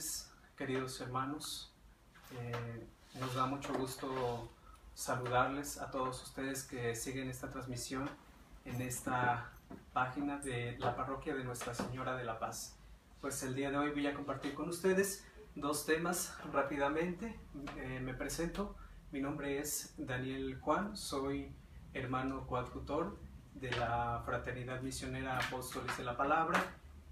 tardes, 0.00 0.30
queridos 0.56 1.00
hermanos. 1.00 1.70
Eh, 2.32 2.86
nos 3.18 3.34
da 3.34 3.44
mucho 3.44 3.74
gusto 3.74 4.48
saludarles 4.94 5.78
a 5.78 5.90
todos 5.90 6.22
ustedes 6.22 6.64
que 6.64 6.94
siguen 6.94 7.28
esta 7.28 7.50
transmisión 7.50 8.08
en 8.64 8.80
esta 8.80 9.52
página 9.92 10.38
de 10.38 10.78
la 10.78 10.96
parroquia 10.96 11.34
de 11.34 11.44
Nuestra 11.44 11.74
Señora 11.74 12.16
de 12.16 12.24
la 12.24 12.38
Paz. 12.38 12.78
Pues 13.20 13.42
el 13.42 13.54
día 13.54 13.70
de 13.70 13.76
hoy 13.76 13.90
voy 13.90 14.06
a 14.06 14.14
compartir 14.14 14.54
con 14.54 14.70
ustedes 14.70 15.26
dos 15.54 15.84
temas 15.84 16.34
rápidamente. 16.50 17.38
Eh, 17.76 18.00
me 18.00 18.14
presento, 18.14 18.76
mi 19.12 19.20
nombre 19.20 19.58
es 19.58 19.94
Daniel 19.98 20.58
Juan, 20.60 20.96
soy 20.96 21.52
hermano 21.92 22.46
coadjutor 22.46 23.18
de 23.54 23.70
la 23.72 24.22
Fraternidad 24.24 24.80
Misionera 24.80 25.38
Apóstoles 25.38 25.94
de 25.98 26.04
la 26.04 26.16
Palabra 26.16 26.58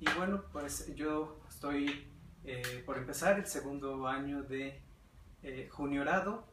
y 0.01 0.07
bueno, 0.17 0.45
pues 0.53 0.95
yo 0.95 1.41
estoy 1.49 2.09
eh, 2.45 2.83
por 2.87 2.99
empezar 2.99 3.39
el 3.39 3.47
segundo 3.47 4.07
año 4.07 4.43
de 4.43 4.81
eh, 5.43 5.69
juniorado 5.71 6.45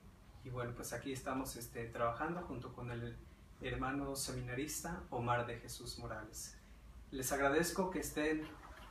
y 0.43 0.49
bueno, 0.49 0.73
pues 0.75 0.93
aquí 0.93 1.11
estamos 1.11 1.55
este, 1.55 1.85
trabajando 1.85 2.41
junto 2.41 2.71
con 2.73 2.91
el 2.91 3.17
hermano 3.61 4.15
seminarista 4.15 5.01
Omar 5.09 5.47
de 5.47 5.57
Jesús 5.57 5.97
Morales. 5.97 6.55
Les 7.11 7.31
agradezco 7.31 7.89
que 7.89 7.99
estén 7.99 8.43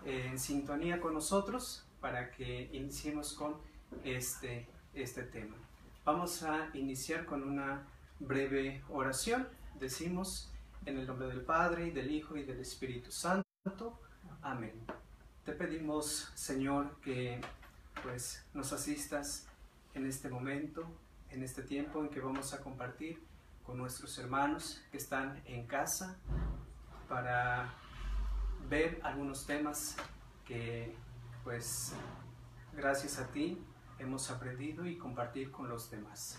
eh, 0.05 0.27
en 0.31 0.39
sintonía 0.39 1.01
con 1.01 1.15
nosotros 1.15 1.87
para 2.01 2.33
que 2.33 2.71
iniciemos 2.73 3.35
con 3.35 3.57
este, 4.03 4.67
este 4.95 5.23
tema. 5.23 5.57
Vamos 6.05 6.43
a 6.43 6.71
iniciar 6.75 7.25
con 7.25 7.45
una 7.45 7.87
breve 8.19 8.83
oración. 8.89 9.49
Decimos 9.79 10.53
en 10.87 10.99
el 10.99 11.07
nombre 11.07 11.29
del 11.29 11.43
Padre, 11.43 11.87
y 11.87 11.91
del 11.93 12.11
Hijo, 12.11 12.37
y 12.37 12.43
del 12.43 12.61
Espíritu 12.61 13.13
Santo. 13.13 14.01
Amén. 14.43 15.04
Te 15.45 15.53
pedimos, 15.53 16.33
Señor, 16.35 16.99
que 17.03 17.39
pues 18.03 18.43
nos 18.55 18.73
asistas 18.73 19.47
en 19.93 20.07
este 20.07 20.31
momento, 20.31 20.87
en 21.29 21.43
este 21.43 21.63
tiempo 21.63 22.01
en 22.01 22.09
que 22.09 22.19
vamos 22.19 22.55
a 22.55 22.63
compartir 22.63 23.23
con 23.63 23.77
nuestros 23.77 24.17
hermanos 24.17 24.81
que 24.91 24.97
están 24.97 25.43
en 25.45 25.67
casa 25.67 26.17
para 27.11 27.75
ver 28.71 28.99
algunos 29.03 29.45
temas 29.45 29.97
que 30.47 30.97
pues 31.43 31.93
gracias 32.73 33.19
a 33.19 33.27
ti 33.27 33.63
hemos 33.99 34.31
aprendido 34.31 34.87
y 34.87 34.97
compartir 34.97 35.51
con 35.51 35.69
los 35.69 35.91
demás. 35.91 36.39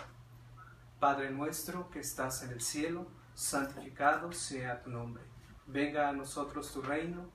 Padre 0.99 1.29
nuestro 1.29 1.91
que 1.91 1.99
estás 1.99 2.41
en 2.41 2.49
el 2.49 2.61
cielo, 2.61 3.05
santificado 3.35 4.31
sea 4.31 4.81
tu 4.81 4.89
nombre. 4.89 5.21
Venga 5.67 6.09
a 6.09 6.11
nosotros 6.11 6.73
tu 6.73 6.81
reino 6.81 7.34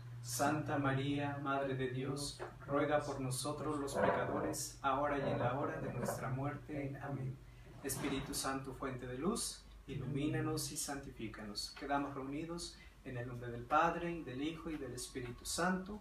Santa 0.21 0.77
María, 0.77 1.39
Madre 1.41 1.75
de 1.75 1.89
Dios, 1.89 2.39
ruega 2.67 3.01
por 3.01 3.19
nosotros 3.19 3.79
los 3.79 3.95
pecadores, 3.95 4.77
ahora 4.81 5.17
y 5.17 5.31
en 5.31 5.39
la 5.39 5.59
hora 5.59 5.81
de 5.81 5.91
nuestra 5.93 6.29
muerte. 6.29 6.95
Amén. 7.01 7.35
Espíritu 7.83 8.33
Santo, 8.33 8.73
fuente 8.73 9.07
de 9.07 9.17
luz, 9.17 9.65
ilumínanos 9.87 10.71
y 10.71 10.77
santifícanos. 10.77 11.75
Quedamos 11.79 12.13
reunidos 12.13 12.77
en 13.03 13.17
el 13.17 13.27
nombre 13.27 13.49
del 13.49 13.63
Padre, 13.63 14.23
del 14.23 14.43
Hijo, 14.43 14.69
y 14.69 14.77
del 14.77 14.93
Espíritu 14.93 15.43
Santo. 15.43 15.99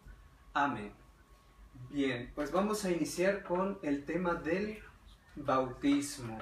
Amén. 0.53 0.93
Bien, 1.89 2.31
pues 2.35 2.53
vamos 2.53 2.85
a 2.85 2.91
iniciar 2.91 3.43
con 3.43 3.79
el 3.83 4.05
tema 4.05 4.35
del 4.35 4.79
bautismo. 5.35 6.39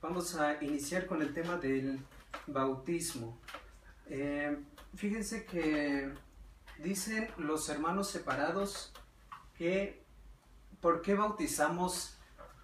Vamos 0.00 0.34
a 0.36 0.62
iniciar 0.62 1.06
con 1.06 1.20
el 1.20 1.32
tema 1.34 1.56
del 1.56 2.00
bautismo. 2.46 3.38
Eh, 4.08 4.56
fíjense 4.94 5.44
que 5.44 6.10
dicen 6.78 7.28
los 7.38 7.68
hermanos 7.68 8.10
separados 8.10 8.92
que 9.56 10.02
¿por 10.80 11.00
qué 11.02 11.14
bautizamos 11.14 12.18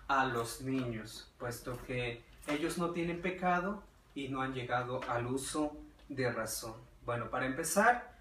a 0.08 0.26
los 0.26 0.60
niños? 0.60 1.32
Puesto 1.38 1.80
que 1.86 2.22
ellos 2.48 2.78
no 2.78 2.90
tienen 2.90 3.22
pecado 3.22 3.82
y 4.14 4.28
no 4.28 4.42
han 4.42 4.52
llegado 4.52 5.00
al 5.08 5.26
uso 5.26 5.76
de 6.08 6.30
razón. 6.30 6.74
Bueno, 7.04 7.30
para 7.30 7.46
empezar, 7.46 8.18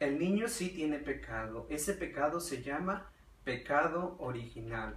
el 0.00 0.18
niño 0.18 0.48
sí 0.48 0.70
tiene 0.70 0.98
pecado. 0.98 1.66
Ese 1.68 1.94
pecado 1.94 2.40
se 2.40 2.62
llama 2.62 3.10
pecado 3.44 4.16
original. 4.18 4.96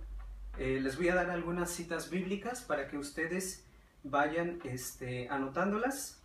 Eh, 0.57 0.79
les 0.81 0.97
voy 0.97 1.09
a 1.09 1.15
dar 1.15 1.29
algunas 1.29 1.71
citas 1.71 2.09
bíblicas 2.09 2.61
para 2.61 2.87
que 2.87 2.97
ustedes 2.97 3.65
vayan 4.03 4.59
este, 4.63 5.29
anotándolas 5.29 6.18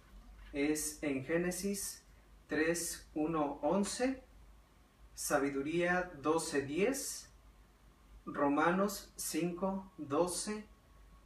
es 0.54 1.02
en 1.02 1.24
Génesis 1.24 2.04
3, 2.46 3.10
1, 3.14 3.58
11, 3.60 4.22
Sabiduría 5.14 6.12
12, 6.22 6.62
10, 6.62 7.30
Romanos 8.26 9.12
5, 9.16 9.92
12 9.98 10.64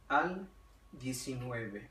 al 0.07 0.49
19. 0.93 1.89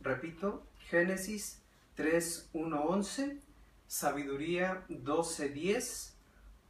Repito, 0.00 0.66
Génesis 0.88 1.62
3, 1.94 2.50
1, 2.52 2.82
11, 2.82 3.40
Sabiduría 3.86 4.84
12, 4.88 5.48
10, 5.50 6.16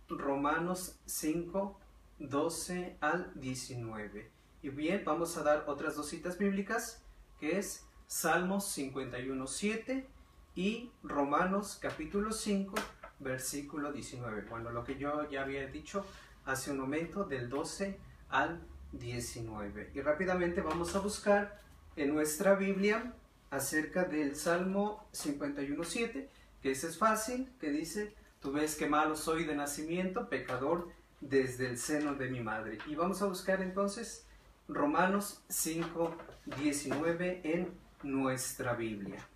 Romanos 0.08 0.98
5, 1.06 1.80
12 2.18 2.96
al 3.00 3.32
19. 3.40 4.30
Y 4.62 4.68
bien, 4.68 5.02
vamos 5.06 5.38
a 5.38 5.42
dar 5.42 5.64
otras 5.68 5.96
dos 5.96 6.08
citas 6.08 6.36
bíblicas, 6.36 7.02
que 7.38 7.58
es 7.58 7.86
Salmos 8.10 8.76
51.7 8.76 10.04
y 10.56 10.90
Romanos 11.04 11.78
capítulo 11.80 12.32
5, 12.32 12.74
versículo 13.20 13.92
19. 13.92 14.46
Bueno, 14.50 14.70
lo 14.70 14.82
que 14.82 14.98
yo 14.98 15.30
ya 15.30 15.42
había 15.42 15.64
dicho 15.68 16.04
hace 16.44 16.72
un 16.72 16.80
momento, 16.80 17.22
del 17.22 17.48
12 17.48 17.96
al 18.28 18.60
19. 18.90 19.92
Y 19.94 20.00
rápidamente 20.00 20.60
vamos 20.60 20.96
a 20.96 20.98
buscar 20.98 21.60
en 21.94 22.12
nuestra 22.12 22.56
Biblia 22.56 23.14
acerca 23.48 24.02
del 24.02 24.34
Salmo 24.34 25.06
51.7, 25.12 26.26
que 26.62 26.72
ese 26.72 26.88
es 26.88 26.98
fácil, 26.98 27.48
que 27.60 27.70
dice, 27.70 28.12
tú 28.40 28.50
ves 28.50 28.74
que 28.74 28.88
malo 28.88 29.14
soy 29.14 29.44
de 29.44 29.54
nacimiento, 29.54 30.28
pecador 30.28 30.88
desde 31.20 31.68
el 31.68 31.78
seno 31.78 32.16
de 32.16 32.28
mi 32.28 32.40
madre. 32.40 32.78
Y 32.88 32.96
vamos 32.96 33.22
a 33.22 33.26
buscar 33.26 33.62
entonces 33.62 34.26
Romanos 34.66 35.44
5.19 35.48 37.40
en 37.44 37.89
nuestra 38.02 38.74
Biblia. 38.74 39.26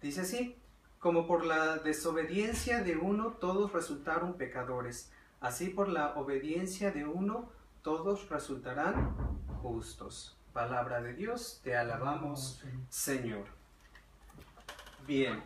Dice 0.00 0.22
así, 0.22 0.56
como 0.98 1.26
por 1.26 1.44
la 1.44 1.76
desobediencia 1.78 2.82
de 2.82 2.96
uno 2.96 3.32
todos 3.32 3.72
resultaron 3.72 4.34
pecadores, 4.34 5.12
así 5.40 5.68
por 5.68 5.88
la 5.88 6.14
obediencia 6.14 6.90
de 6.90 7.06
uno 7.06 7.50
todos 7.82 8.28
resultarán 8.28 9.14
justos. 9.62 10.36
Palabra 10.52 11.00
de 11.00 11.14
Dios, 11.14 11.60
te 11.62 11.76
alabamos, 11.76 12.62
Señor. 12.88 13.46
Bien. 15.06 15.42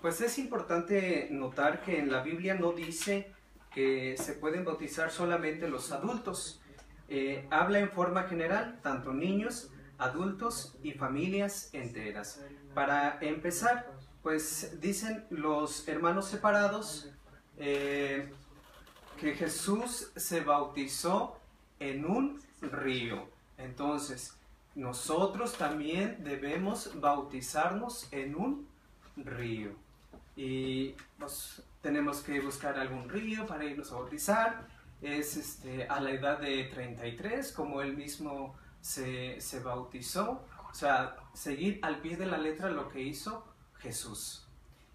Pues 0.00 0.20
es 0.20 0.38
importante 0.38 1.28
notar 1.30 1.80
que 1.82 1.98
en 1.98 2.12
la 2.12 2.22
Biblia 2.22 2.54
no 2.54 2.72
dice 2.72 3.32
que 3.72 4.16
se 4.18 4.34
pueden 4.34 4.64
bautizar 4.64 5.10
solamente 5.10 5.68
los 5.68 5.90
adultos. 5.90 6.60
Eh, 7.08 7.46
habla 7.50 7.78
en 7.78 7.90
forma 7.90 8.24
general, 8.24 8.78
tanto 8.82 9.12
niños, 9.12 9.70
adultos 9.98 10.76
y 10.82 10.92
familias 10.92 11.70
enteras. 11.72 12.42
Para 12.74 13.18
empezar, 13.20 13.90
pues 14.22 14.80
dicen 14.80 15.24
los 15.30 15.88
hermanos 15.88 16.26
separados 16.28 17.10
eh, 17.56 18.30
que 19.18 19.34
Jesús 19.34 20.12
se 20.14 20.40
bautizó 20.40 21.38
en 21.80 22.04
un 22.04 22.42
río. 22.60 23.28
Entonces, 23.56 24.36
nosotros 24.74 25.54
también 25.54 26.22
debemos 26.22 27.00
bautizarnos 27.00 28.12
en 28.12 28.34
un 28.36 28.68
río 29.16 29.85
y 30.36 30.94
pues, 31.18 31.62
tenemos 31.80 32.20
que 32.20 32.40
buscar 32.40 32.78
algún 32.78 33.08
río 33.08 33.46
para 33.46 33.64
irnos 33.64 33.90
a 33.92 33.96
bautizar. 33.96 34.68
Es 35.02 35.36
este, 35.36 35.86
a 35.88 36.00
la 36.00 36.10
edad 36.10 36.38
de 36.40 36.64
33, 36.64 37.52
como 37.52 37.82
él 37.82 37.96
mismo 37.96 38.54
se, 38.80 39.40
se 39.40 39.60
bautizó, 39.60 40.42
sea, 40.76 41.16
seguir 41.32 41.78
al 41.82 42.00
pie 42.00 42.16
de 42.16 42.26
la 42.26 42.36
letra 42.36 42.70
lo 42.70 42.88
que 42.88 43.00
hizo 43.00 43.44
Jesús. 43.78 44.46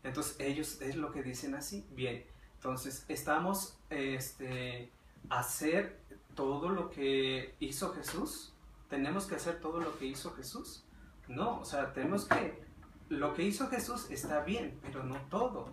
Entonces 0.03 0.35
ellos 0.39 0.79
es 0.81 0.95
lo 0.95 1.11
que 1.11 1.23
dicen 1.23 1.55
así. 1.55 1.85
Bien, 1.91 2.23
entonces 2.55 3.05
estamos 3.07 3.77
este, 3.89 4.91
hacer 5.29 5.99
todo 6.35 6.69
lo 6.69 6.89
que 6.89 7.55
hizo 7.59 7.93
Jesús. 7.93 8.53
Tenemos 8.89 9.25
que 9.25 9.35
hacer 9.35 9.59
todo 9.59 9.79
lo 9.79 9.97
que 9.97 10.05
hizo 10.05 10.31
Jesús. 10.33 10.83
No, 11.27 11.59
o 11.59 11.65
sea, 11.65 11.93
tenemos 11.93 12.25
que 12.25 12.63
lo 13.11 13.33
que 13.33 13.43
hizo 13.43 13.67
Jesús 13.67 14.09
está 14.09 14.39
bien, 14.41 14.79
pero 14.81 15.03
no 15.03 15.17
todo. 15.29 15.69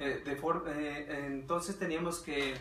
Eh, 0.00 0.24
eh, 0.26 1.24
entonces 1.26 1.78
teníamos 1.78 2.18
que 2.18 2.54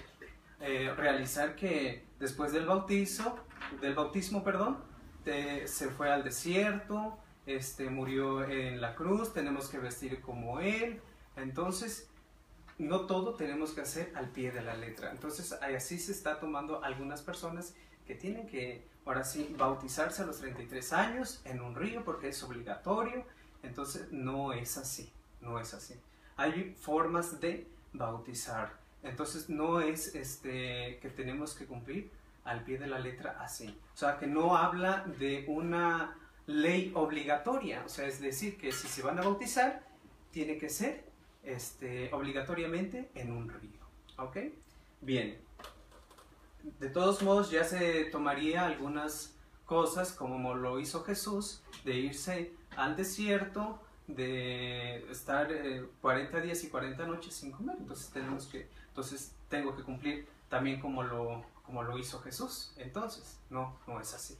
eh, 0.59 0.93
realizar 0.95 1.55
que 1.55 2.05
después 2.19 2.51
del 2.51 2.67
bautizo, 2.67 3.39
del 3.81 3.95
bautismo, 3.95 4.43
perdón, 4.43 4.77
se 5.25 5.89
fue 5.89 6.11
al 6.11 6.23
desierto, 6.23 7.17
este, 7.45 7.89
murió 7.89 8.43
en 8.43 8.81
la 8.81 8.95
cruz, 8.95 9.33
tenemos 9.33 9.67
que 9.67 9.79
vestir 9.79 10.21
como 10.21 10.59
Él. 10.59 11.01
Entonces, 11.35 12.09
no 12.77 13.01
todo 13.01 13.35
tenemos 13.35 13.73
que 13.73 13.81
hacer 13.81 14.11
al 14.15 14.29
pie 14.29 14.51
de 14.51 14.61
la 14.61 14.75
letra. 14.75 15.11
Entonces, 15.11 15.53
así 15.53 15.97
se 15.99 16.11
está 16.11 16.39
tomando 16.39 16.83
algunas 16.83 17.21
personas 17.21 17.75
que 18.05 18.15
tienen 18.15 18.47
que, 18.47 18.87
ahora 19.05 19.23
sí, 19.23 19.55
bautizarse 19.57 20.21
a 20.23 20.25
los 20.25 20.39
33 20.39 20.93
años 20.93 21.41
en 21.45 21.61
un 21.61 21.75
río 21.75 22.03
porque 22.03 22.29
es 22.29 22.43
obligatorio. 22.43 23.25
Entonces, 23.63 24.11
no 24.11 24.53
es 24.53 24.77
así, 24.77 25.11
no 25.41 25.59
es 25.59 25.73
así. 25.73 25.95
Hay 26.37 26.75
formas 26.79 27.39
de 27.41 27.67
bautizar. 27.93 28.77
Entonces, 29.03 29.49
no 29.49 29.81
es 29.81 30.15
este, 30.15 30.99
que 31.01 31.09
tenemos 31.09 31.53
que 31.53 31.65
cumplir 31.65 32.11
al 32.43 32.63
pie 32.63 32.77
de 32.77 32.87
la 32.87 32.99
letra 32.99 33.37
así. 33.39 33.77
O 33.93 33.97
sea, 33.97 34.17
que 34.17 34.27
no 34.27 34.55
habla 34.55 35.05
de 35.19 35.45
una 35.47 36.15
ley 36.47 36.91
obligatoria. 36.95 37.83
O 37.85 37.89
sea, 37.89 38.07
es 38.07 38.19
decir, 38.19 38.57
que 38.57 38.71
si 38.71 38.87
se 38.87 39.01
van 39.01 39.19
a 39.19 39.21
bautizar, 39.21 39.83
tiene 40.31 40.57
que 40.57 40.69
ser 40.69 41.05
este, 41.43 42.13
obligatoriamente 42.13 43.09
en 43.15 43.31
un 43.31 43.49
río. 43.49 43.79
¿Ok? 44.17 44.37
Bien. 45.01 45.37
De 46.79 46.89
todos 46.89 47.21
modos, 47.21 47.51
ya 47.51 47.63
se 47.63 48.05
tomaría 48.05 48.65
algunas 48.65 49.35
cosas 49.65 50.11
como 50.11 50.55
lo 50.55 50.79
hizo 50.79 51.03
Jesús, 51.03 51.61
de 51.85 51.95
irse 51.95 52.51
al 52.79 52.95
desierto, 52.95 53.79
de 54.07 55.05
estar 55.11 55.49
40 56.01 56.37
eh, 56.37 56.41
días 56.41 56.63
y 56.63 56.69
40 56.69 57.05
noches 57.05 57.35
sin 57.35 57.51
comer. 57.51 57.75
Entonces, 57.79 58.09
tenemos 58.09 58.47
que, 58.47 58.67
entonces 58.87 59.33
tengo 59.49 59.75
que 59.75 59.83
cumplir 59.83 60.27
también 60.49 60.79
como 60.79 61.03
lo, 61.03 61.45
como 61.63 61.83
lo 61.83 61.97
hizo 61.97 62.19
Jesús. 62.19 62.73
Entonces, 62.77 63.39
no, 63.49 63.77
no 63.87 63.99
es 63.99 64.13
así. 64.13 64.37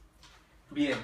Bien, 0.71 0.97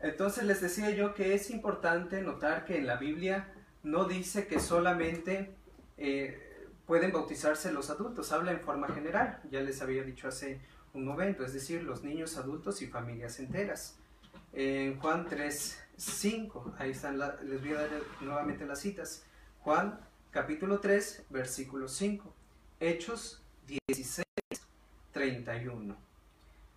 entonces 0.00 0.44
les 0.44 0.60
decía 0.60 0.90
yo 0.90 1.14
que 1.14 1.34
es 1.34 1.50
importante 1.50 2.22
notar 2.22 2.64
que 2.64 2.78
en 2.78 2.86
la 2.86 2.96
Biblia 2.96 3.52
no 3.82 4.04
dice 4.04 4.46
que 4.46 4.60
solamente 4.60 5.54
eh, 5.96 6.66
pueden 6.86 7.12
bautizarse 7.12 7.72
los 7.72 7.90
adultos, 7.90 8.32
habla 8.32 8.52
en 8.52 8.60
forma 8.60 8.88
general, 8.88 9.40
ya 9.50 9.60
les 9.60 9.80
había 9.80 10.02
dicho 10.02 10.26
hace 10.28 10.60
un 10.92 11.04
momento, 11.04 11.44
es 11.44 11.52
decir, 11.52 11.82
los 11.84 12.02
niños 12.02 12.36
adultos 12.36 12.82
y 12.82 12.88
familias 12.88 13.38
enteras. 13.38 13.96
En 14.52 14.98
Juan 14.98 15.26
3, 15.28 15.78
5, 16.00 16.76
ahí 16.78 16.92
están, 16.92 17.18
les 17.18 17.60
voy 17.60 17.72
a 17.72 17.82
dar 17.82 17.90
nuevamente 18.22 18.64
las 18.64 18.80
citas. 18.80 19.22
Juan 19.60 20.00
capítulo 20.30 20.80
3, 20.80 21.26
versículo 21.28 21.88
5. 21.88 22.32
Hechos 22.80 23.42
16, 23.66 24.24
31. 25.12 25.94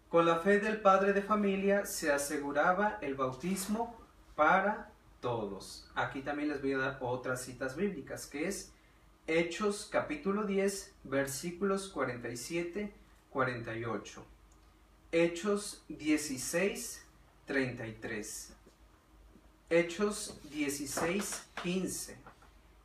Con 0.10 0.26
la 0.26 0.40
fe 0.40 0.60
del 0.60 0.82
padre 0.82 1.14
de 1.14 1.22
familia 1.22 1.86
se 1.86 2.12
aseguraba 2.12 2.98
el 3.02 3.16
bautismo 3.16 3.98
para 4.36 4.92
todos. 5.22 5.90
Aquí 5.96 6.22
también 6.22 6.50
les 6.50 6.62
voy 6.62 6.74
a 6.74 6.80
dar 6.80 6.98
otras 7.00 7.44
citas 7.44 7.78
bíblicas, 7.78 8.28
que 8.28 8.50
es 8.50 8.74
Hechos 9.26 9.88
capítulo 9.90 10.44
10, 10.44 10.96
versículos 11.06 11.88
47, 11.88 12.94
48. 13.30 14.26
Hechos 15.14 15.86
16, 15.88 17.06
33. 17.46 18.53
Hechos 19.76 20.40
16, 20.52 21.48
15. 21.64 22.16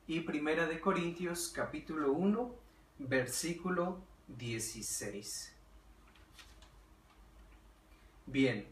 Y 0.06 0.20
Primera 0.20 0.66
de 0.66 0.80
Corintios 0.80 1.52
capítulo 1.54 2.12
1, 2.12 2.54
versículo 3.00 4.00
16. 4.28 5.52
Bien, 8.24 8.66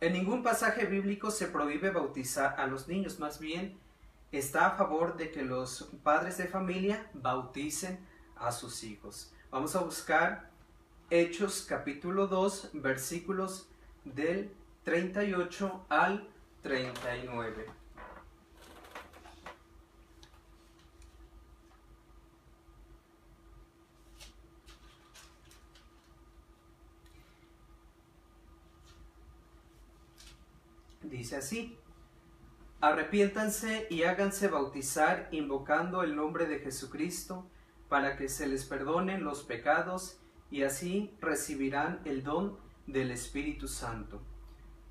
En 0.00 0.14
ningún 0.14 0.42
pasaje 0.42 0.86
bíblico 0.86 1.30
se 1.30 1.48
prohíbe 1.48 1.90
bautizar 1.90 2.58
a 2.58 2.66
los 2.66 2.88
niños, 2.88 3.18
más 3.18 3.38
bien 3.38 3.76
está 4.32 4.68
a 4.68 4.76
favor 4.76 5.18
de 5.18 5.30
que 5.30 5.42
los 5.42 5.90
padres 6.02 6.38
de 6.38 6.46
familia 6.46 7.10
bauticen 7.12 7.98
a 8.36 8.50
sus 8.52 8.82
hijos. 8.82 9.30
Vamos 9.50 9.76
a 9.76 9.80
buscar 9.80 10.50
Hechos 11.10 11.66
capítulo 11.68 12.28
2 12.28 12.70
versículos 12.74 13.68
del 14.14 14.50
38 14.84 15.86
al 15.88 16.28
39. 16.62 17.66
Dice 31.02 31.36
así, 31.36 31.78
arrepiéntanse 32.80 33.86
y 33.90 34.02
háganse 34.02 34.48
bautizar 34.48 35.28
invocando 35.32 36.02
el 36.02 36.14
nombre 36.14 36.46
de 36.46 36.58
Jesucristo 36.58 37.46
para 37.88 38.16
que 38.16 38.28
se 38.28 38.46
les 38.46 38.64
perdonen 38.64 39.24
los 39.24 39.42
pecados 39.42 40.20
y 40.50 40.62
así 40.62 41.16
recibirán 41.20 42.00
el 42.04 42.22
don 42.22 42.58
del 42.88 43.10
Espíritu 43.10 43.68
Santo, 43.68 44.20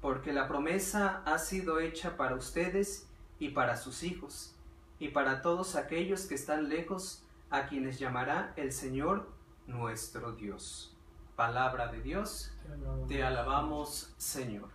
porque 0.02 0.32
la 0.32 0.48
promesa 0.48 1.24
ha 1.26 1.38
sido 1.40 1.80
hecha 1.80 2.16
para 2.16 2.36
ustedes 2.36 3.08
y 3.40 3.50
para 3.50 3.76
sus 3.76 4.04
hijos, 4.04 4.56
y 5.00 5.10
para 5.10 5.42
todos 5.42 5.76
aquellos 5.76 6.26
que 6.26 6.36
están 6.36 6.70
lejos, 6.70 7.24
a 7.50 7.66
quienes 7.68 7.98
llamará 7.98 8.54
el 8.56 8.72
Señor 8.72 9.30
nuestro 9.66 10.34
Dios. 10.34 10.96
Palabra 11.36 11.88
de 11.88 12.02
Dios, 12.02 12.52
te 13.08 13.24
alabamos 13.24 14.14
Señor. 14.18 14.70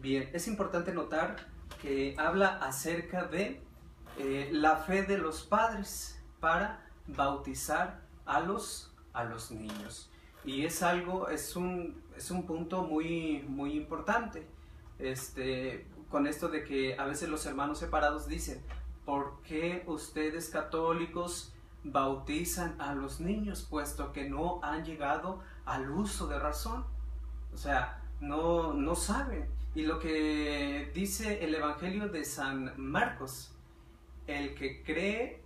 Bien, 0.00 0.28
es 0.32 0.48
importante 0.48 0.92
notar 0.92 1.36
que 1.80 2.14
habla 2.18 2.58
acerca 2.58 3.24
de 3.24 3.62
eh, 4.18 4.50
la 4.52 4.76
fe 4.76 5.02
de 5.02 5.18
los 5.18 5.42
padres 5.44 6.20
para 6.40 6.86
bautizar 7.06 8.02
a 8.26 8.40
los, 8.40 8.92
a 9.12 9.24
los 9.24 9.50
niños. 9.50 10.10
Y 10.44 10.64
es 10.64 10.82
algo, 10.82 11.28
es 11.28 11.56
un, 11.56 12.02
es 12.16 12.30
un 12.30 12.44
punto 12.44 12.82
muy, 12.82 13.44
muy 13.48 13.72
importante. 13.72 14.46
Este, 14.98 15.86
con 16.10 16.26
esto 16.26 16.48
de 16.48 16.64
que 16.64 16.96
a 16.98 17.04
veces 17.06 17.28
los 17.28 17.44
hermanos 17.46 17.78
separados 17.78 18.28
dicen, 18.28 18.62
¿por 19.04 19.40
qué 19.42 19.84
ustedes 19.86 20.48
católicos 20.48 21.52
bautizan 21.82 22.80
a 22.80 22.94
los 22.94 23.20
niños 23.20 23.66
puesto 23.68 24.12
que 24.12 24.28
no 24.28 24.60
han 24.62 24.84
llegado 24.84 25.40
al 25.64 25.90
uso 25.90 26.26
de 26.26 26.38
razón? 26.38 26.84
O 27.52 27.56
sea, 27.56 28.02
no, 28.20 28.74
no 28.74 28.94
saben. 28.94 29.48
Y 29.74 29.82
lo 29.82 29.98
que 29.98 30.90
dice 30.94 31.44
el 31.44 31.54
Evangelio 31.54 32.08
de 32.08 32.24
San 32.24 32.74
Marcos, 32.76 33.52
el 34.26 34.54
que 34.54 34.82
cree 34.82 35.42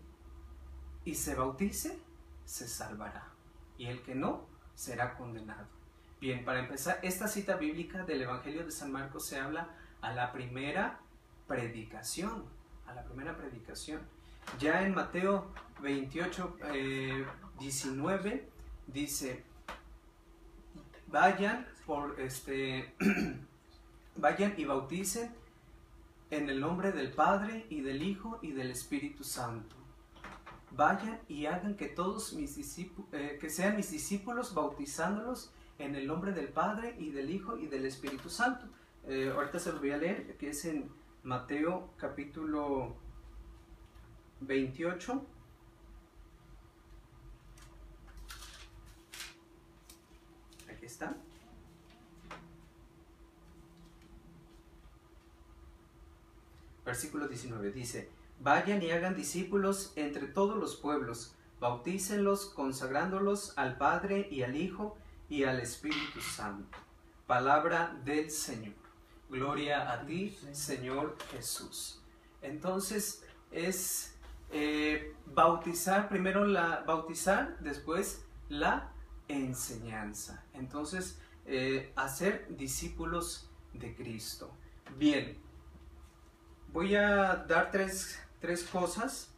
y 1.05 1.15
se 1.15 1.35
bautice, 1.35 1.99
se 2.45 2.69
salvará. 2.69 3.33
Y 3.79 3.87
el 3.87 4.03
que 4.03 4.15
no, 4.15 4.47
será 4.79 5.17
condenado. 5.17 5.67
Bien, 6.21 6.45
para 6.45 6.61
empezar, 6.61 7.01
esta 7.03 7.27
cita 7.27 7.57
bíblica 7.57 8.05
del 8.05 8.23
Evangelio 8.23 8.65
de 8.65 8.71
San 8.71 8.93
Marcos 8.93 9.27
se 9.27 9.41
habla 9.41 9.71
a 10.01 10.13
la 10.13 10.31
primera 10.33 11.01
predicación, 11.49 12.45
a 12.87 12.95
la 12.95 13.03
primera 13.03 13.37
predicación. 13.37 14.01
Ya 14.61 14.87
en 14.87 14.95
Mateo 14.95 15.51
28, 15.83 16.59
19 17.59 18.31
eh, 18.31 18.49
dice, 18.87 19.45
vayan 21.09 21.67
por 21.85 22.21
este 22.21 22.95
vayan 24.17 24.55
y 24.57 24.65
bauticen 24.65 25.35
en 26.31 26.49
el 26.51 26.61
nombre 26.61 26.93
del 26.93 27.11
Padre 27.11 27.67
y 27.69 27.81
del 27.81 28.01
Hijo 28.01 28.39
y 28.43 28.53
del 28.53 28.71
Espíritu 28.71 29.25
Santo 29.25 29.78
vayan 30.71 31.21
y 31.29 31.47
hagan 31.47 31.77
que 31.77 31.87
todos 31.87 32.33
mis 32.35 32.57
discípulos, 32.57 33.09
eh, 33.13 33.39
que 33.41 33.51
sean 33.51 33.77
mis 33.77 33.91
discípulos 33.91 34.55
bautizándolos 34.55 35.53
en 35.79 35.95
el 35.95 36.07
nombre 36.07 36.33
del 36.33 36.49
Padre 36.49 36.97
y 36.99 37.11
del 37.11 37.31
Hijo 37.31 37.57
y 37.57 37.67
del 37.67 37.87
Espíritu 37.87 38.29
Santo. 38.29 38.67
Eh, 39.07 39.33
ahorita 39.35 39.59
se 39.59 39.73
los 39.73 39.81
voy 39.81 39.93
a 39.93 39.97
leer, 39.97 40.37
que 40.37 40.51
es 40.51 40.65
en 40.65 40.91
Mateo 41.23 41.91
capítulo 41.97 42.97
28. 44.41 45.27
Aquí 50.71 50.87
está. 50.87 51.17
Versículo 56.85 57.29
19 57.29 57.71
dice, 57.71 58.09
vayan 58.41 58.83
y 58.83 58.91
hagan 58.91 59.15
discípulos 59.15 59.93
entre 59.97 60.27
todos 60.27 60.57
los 60.57 60.77
pueblos, 60.77 61.35
bautícenlos 61.61 62.47
consagrándolos 62.47 63.53
al 63.57 63.77
Padre 63.77 64.29
y 64.31 64.43
al 64.43 64.57
Hijo 64.57 64.97
y 65.29 65.45
al 65.45 65.61
Espíritu 65.61 66.21
Santo. 66.21 66.79
Palabra 67.27 67.99
del 68.05 68.31
Señor. 68.31 68.75
Gloria 69.29 69.93
a 69.93 70.07
ti, 70.07 70.37
Señor 70.53 71.17
Jesús. 71.31 72.01
Entonces 72.41 73.25
es 73.51 74.17
eh, 74.51 75.15
bautizar, 75.27 76.09
primero 76.09 76.47
la 76.47 76.83
bautizar, 76.87 77.59
después 77.61 78.25
la 78.49 78.93
enseñanza. 79.29 80.45
Entonces, 80.55 81.21
eh, 81.45 81.93
hacer 81.97 82.47
discípulos 82.57 83.51
de 83.75 83.95
Cristo. 83.95 84.51
Bien, 84.97 85.37
voy 86.73 86.95
a 86.95 87.37
dar 87.37 87.71
tres, 87.71 88.19
tres 88.41 88.65
cosas 88.65 89.35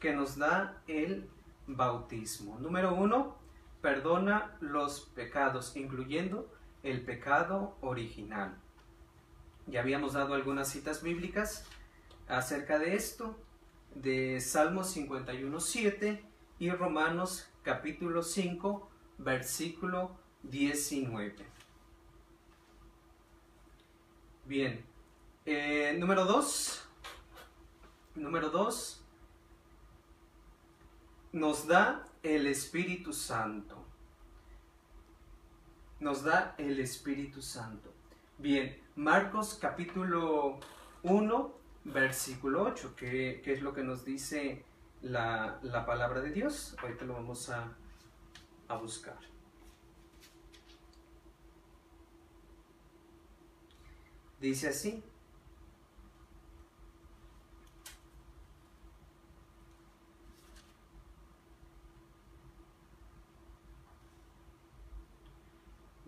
que 0.00 0.12
nos 0.14 0.36
da 0.36 0.82
el 0.86 1.28
bautismo. 1.66 2.58
Número 2.58 2.94
uno, 2.94 3.36
perdona 3.80 4.56
los 4.60 5.00
pecados, 5.00 5.76
incluyendo 5.76 6.52
el 6.82 7.02
pecado 7.02 7.76
original. 7.80 8.56
Ya 9.66 9.80
habíamos 9.80 10.12
dado 10.12 10.34
algunas 10.34 10.68
citas 10.68 11.02
bíblicas 11.02 11.66
acerca 12.28 12.78
de 12.78 12.94
esto, 12.94 13.38
de 13.94 14.40
Salmos 14.40 14.90
51, 14.90 15.60
7 15.60 16.24
y 16.58 16.70
Romanos 16.70 17.48
capítulo 17.62 18.22
5, 18.22 18.90
versículo 19.18 20.16
19. 20.42 21.36
Bien, 24.44 24.84
eh, 25.46 25.96
número 25.98 26.26
2. 26.26 26.88
Número 28.14 28.48
2. 28.50 29.04
Nos 31.32 31.66
da 31.66 32.06
el 32.22 32.46
Espíritu 32.46 33.12
Santo. 33.12 33.84
Nos 35.98 36.22
da 36.22 36.54
el 36.58 36.78
Espíritu 36.78 37.42
Santo. 37.42 37.92
Bien, 38.38 38.80
Marcos 38.94 39.58
capítulo 39.60 40.60
1, 41.02 41.54
versículo 41.84 42.62
8, 42.62 42.94
que, 42.94 43.42
es 43.44 43.62
lo 43.62 43.74
que 43.74 43.82
nos 43.82 44.04
dice 44.04 44.64
la, 45.02 45.60
palabra 45.84 46.20
de 46.20 46.30
Dios. 46.30 46.76
Ahorita 46.80 47.04
lo 47.04 47.14
vamos 47.14 47.50
a, 47.50 47.76
a 48.68 48.76
buscar. 48.76 49.18
Dice 54.40 54.68
así. 54.68 55.02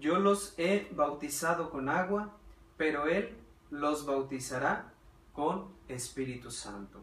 Yo 0.06 0.20
los 0.20 0.54
he 0.56 0.86
bautizado 0.92 1.68
con 1.68 1.88
agua, 1.88 2.30
pero 2.76 3.08
Él 3.08 3.34
los 3.72 4.06
bautizará 4.06 4.92
con 5.32 5.66
Espíritu 5.88 6.52
Santo. 6.52 7.00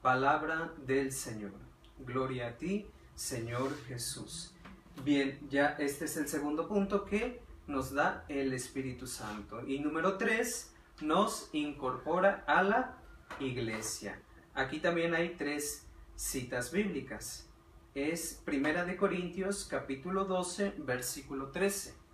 Palabra 0.00 0.72
del 0.86 1.10
Señor. 1.10 1.50
Gloria 1.98 2.46
a 2.46 2.56
ti, 2.56 2.86
Señor 3.16 3.76
Jesús. 3.88 4.54
Bien, 5.02 5.40
ya 5.50 5.70
este 5.80 6.04
es 6.04 6.16
el 6.18 6.28
segundo 6.28 6.68
punto 6.68 7.04
que 7.04 7.42
nos 7.66 7.92
da 7.92 8.24
el 8.28 8.52
Espíritu 8.52 9.08
Santo. 9.08 9.66
Y 9.66 9.80
número 9.80 10.16
tres, 10.16 10.72
nos 11.00 11.48
incorpora 11.52 12.44
a 12.46 12.62
la 12.62 12.94
iglesia. 13.40 14.22
Aquí 14.54 14.78
también 14.78 15.16
hay 15.16 15.30
tres 15.30 15.84
citas 16.14 16.70
bíblicas. 16.70 17.48
Es 17.96 18.40
Primera 18.44 18.84
de 18.84 18.96
Corintios 18.96 19.66
capítulo 19.68 20.26
12, 20.26 20.74
versículo 20.78 21.50
13. 21.50 22.05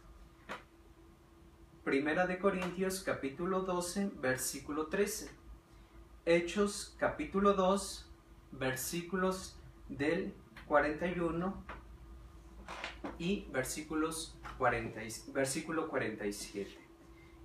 Primera 1.84 2.38
Corintios 2.38 3.02
capítulo 3.02 3.62
12, 3.62 4.12
versículo 4.20 4.86
13. 4.86 5.32
Hechos 6.24 6.94
capítulo 6.96 7.54
2, 7.54 8.08
versículos 8.52 9.58
del 9.88 10.32
41 10.68 11.64
y 13.18 13.48
versículos 13.50 14.38
40, 14.58 15.00
versículo 15.32 15.88
47. 15.88 16.70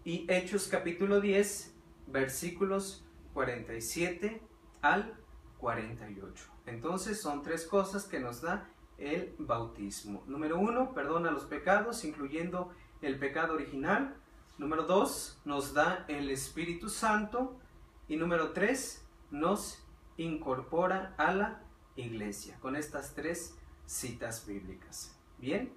Y 0.06 0.28
Hechos 0.32 0.68
capítulo 0.68 1.20
10, 1.20 1.76
versículos 2.06 3.08
47 3.34 4.40
al 4.84 5.16
48. 5.58 6.46
Entonces 6.68 7.20
son 7.20 7.42
tres 7.42 7.66
cosas 7.66 8.06
que 8.06 8.20
nos 8.20 8.42
da 8.42 8.70
el 9.00 9.34
bautismo. 9.40 10.24
Número 10.28 10.60
uno, 10.60 10.94
perdona 10.94 11.32
los 11.32 11.46
pecados, 11.46 12.06
incluyendo 12.06 12.72
el 13.02 13.18
pecado 13.18 13.56
original. 13.56 14.16
Número 14.58 14.84
dos, 14.84 15.40
nos 15.46 15.74
da 15.74 16.06
el 16.08 16.30
Espíritu 16.30 16.90
Santo. 16.90 17.60
Y 18.08 18.16
número 18.16 18.54
tres, 18.54 19.06
nos 19.30 19.84
incorpora 20.18 21.14
a 21.18 21.34
la 21.34 21.64
iglesia. 21.96 22.58
Con 22.60 22.76
estas 22.76 23.14
tres 23.14 23.56
citas 23.86 24.46
bíblicas. 24.48 25.18
Bien. 25.38 25.74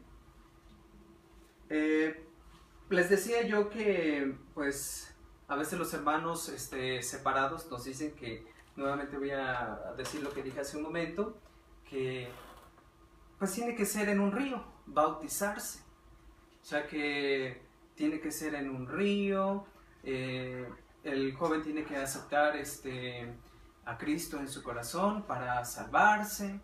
Eh, 1.68 2.26
les 2.88 3.10
decía 3.10 3.46
yo 3.46 3.70
que, 3.70 4.36
pues, 4.54 5.14
a 5.46 5.56
veces 5.56 5.78
los 5.78 5.92
hermanos 5.94 6.48
este, 6.48 7.02
separados 7.02 7.70
nos 7.70 7.84
dicen 7.84 8.14
que, 8.14 8.46
nuevamente 8.76 9.18
voy 9.18 9.30
a 9.30 9.94
decir 9.96 10.22
lo 10.22 10.32
que 10.32 10.42
dije 10.42 10.60
hace 10.60 10.76
un 10.76 10.84
momento, 10.84 11.38
que 11.88 12.30
pues 13.38 13.52
tiene 13.52 13.74
que 13.74 13.86
ser 13.86 14.08
en 14.08 14.20
un 14.20 14.32
río, 14.32 14.64
bautizarse. 14.86 15.80
O 16.62 16.64
sea 16.64 16.86
que 16.86 17.62
tiene 18.00 18.18
que 18.18 18.32
ser 18.32 18.54
en 18.54 18.70
un 18.70 18.88
río, 18.88 19.66
eh, 20.04 20.66
el 21.04 21.34
joven 21.34 21.62
tiene 21.62 21.84
que 21.84 21.98
aceptar 21.98 22.56
este, 22.56 23.30
a 23.84 23.98
Cristo 23.98 24.38
en 24.38 24.48
su 24.48 24.62
corazón 24.62 25.24
para 25.24 25.62
salvarse. 25.66 26.62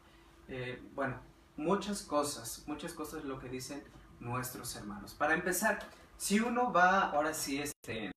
Eh, 0.49 0.83
bueno, 0.95 1.21
muchas 1.59 2.00
cosas, 2.00 2.64
muchas 2.66 2.95
cosas 2.95 3.23
lo 3.26 3.38
que 3.38 3.50
dicen 3.50 3.85
nuestros 4.19 4.75
hermanos. 4.76 5.12
Para 5.12 5.35
empezar, 5.35 5.78
si 6.16 6.40
uno 6.40 6.73
va 6.73 7.11
ahora 7.11 7.35
sí 7.35 7.61
este, 7.61 8.12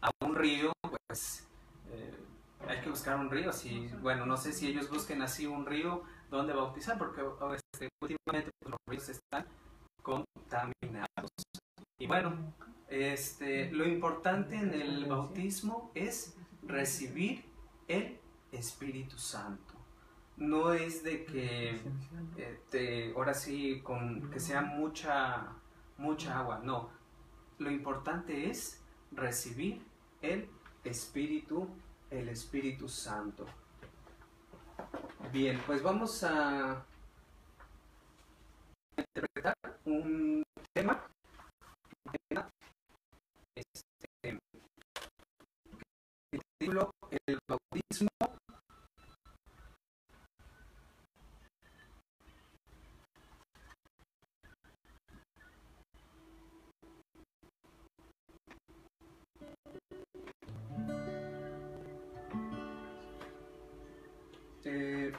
a 0.00 0.10
un 0.24 0.36
río, 0.36 0.70
pues 0.88 1.48
eh, 1.90 2.16
hay 2.68 2.80
que 2.80 2.90
buscar 2.90 3.18
un 3.18 3.28
río. 3.28 3.52
Si, 3.52 3.88
bueno, 4.00 4.24
no 4.24 4.36
sé 4.36 4.52
si 4.52 4.68
ellos 4.68 4.88
busquen 4.88 5.20
así 5.20 5.46
un 5.46 5.66
río 5.66 6.04
donde 6.30 6.52
bautizar, 6.52 6.96
porque 6.96 7.22
este, 7.56 7.88
últimamente 8.00 8.52
los 8.64 8.78
ríos 8.86 9.08
están 9.08 9.48
contaminados. 10.00 11.32
Y 12.02 12.06
bueno, 12.08 12.34
este, 12.88 13.70
lo 13.70 13.86
importante 13.86 14.56
en 14.56 14.74
el 14.74 15.04
bautismo 15.04 15.92
es 15.94 16.36
recibir 16.64 17.44
el 17.86 18.18
Espíritu 18.50 19.18
Santo. 19.18 19.74
No 20.36 20.72
es 20.72 21.04
de 21.04 21.24
que 21.24 21.80
este, 22.36 23.12
ahora 23.14 23.34
sí 23.34 23.82
con 23.84 24.32
que 24.32 24.40
sea 24.40 24.62
mucha 24.62 25.46
mucha 25.96 26.40
agua, 26.40 26.60
no. 26.64 26.90
Lo 27.58 27.70
importante 27.70 28.50
es 28.50 28.80
recibir 29.12 29.80
el 30.22 30.48
Espíritu, 30.82 31.68
el 32.10 32.30
Espíritu 32.30 32.88
Santo. 32.88 33.46
Bien, 35.32 35.56
pues 35.66 35.80
vamos 35.80 36.24
a 36.24 36.84
interpretar 38.96 39.54
un 39.84 40.42
tema 40.72 41.00
el 46.66 47.38
bautismo. 47.48 48.08
Eh, 64.64 65.12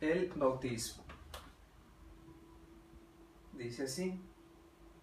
el 0.00 0.32
bautismo. 0.34 1.04
Dice 3.56 3.84
así. 3.84 4.20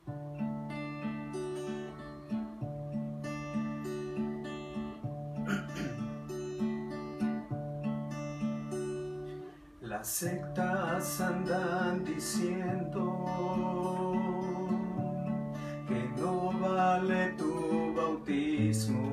Las 9.81 10.07
sectas 10.07 11.21
andan 11.21 12.03
diciendo 12.03 13.23
que 15.87 16.09
no 16.19 16.51
vale 16.59 17.33
tu 17.37 17.93
bautismo. 17.93 19.06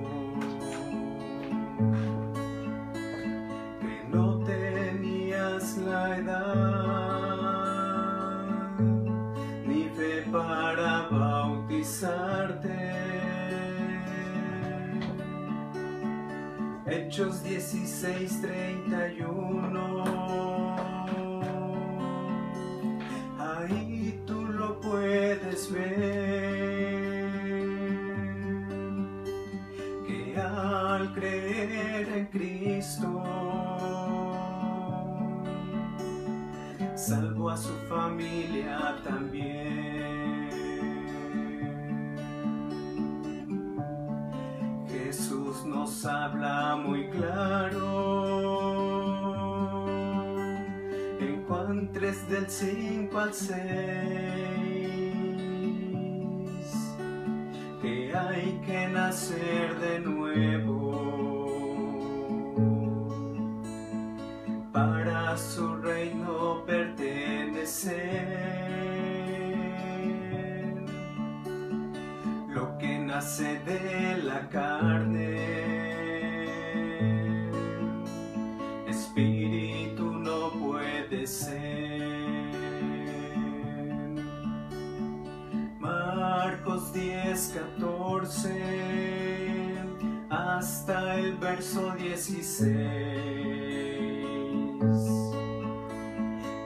Hechos 17.14 17.44
16, 17.44 18.42
31. 18.42 19.94
Ahí 23.38 24.20
tú 24.26 24.44
lo 24.46 24.80
puedes 24.80 25.70
ver. 25.70 27.30
Que 30.04 30.36
al 30.40 31.14
creer 31.14 32.08
en 32.16 32.26
Cristo, 32.32 33.22
salvo 36.96 37.48
a 37.48 37.56
su 37.56 37.74
familia 37.88 38.96
también. 39.04 39.93
3 52.04 52.28
del 52.28 52.50
5 52.50 53.18
al 53.18 53.32
6 53.32 53.56
que 57.80 58.14
hay 58.14 58.60
que 58.66 58.88
nacer 58.88 59.74
de 59.78 60.00
nuevo 60.00 61.48
para 64.70 65.38
su 65.38 65.76
reino 65.76 66.62
pertenecer 66.66 67.94
lo 72.50 72.76
que 72.76 72.98
nace 72.98 73.60
de 73.60 74.18
la 74.24 74.46
carne. 74.50 74.73
Verso 91.54 91.94
16. 91.96 92.74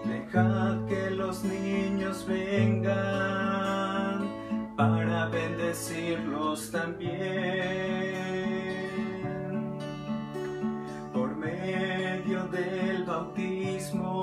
Dejad 0.07 0.87
que 0.87 1.11
los 1.11 1.45
niños 1.45 2.25
vengan 2.27 2.97
para 4.77 5.27
bendecirlos 5.27 6.71
también. 6.71 8.17
Por 11.13 11.37
medio 11.37 12.47
del 12.49 13.05
bautismo, 13.05 14.15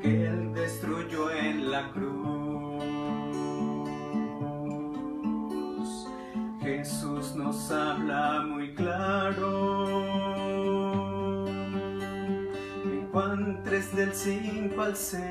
que 0.01 0.27
Él 0.27 0.53
destruyó 0.53 1.29
en 1.31 1.71
la 1.71 1.91
cruz. 1.91 2.10
Jesús 6.62 7.36
nos 7.36 7.69
habla 7.71 8.45
muy 8.47 8.73
claro. 8.73 9.86
En 12.86 13.10
Juan 13.12 13.62
3 13.63 13.95
del 13.95 14.13
5 14.13 14.81
al 14.81 14.95
6 14.95 15.21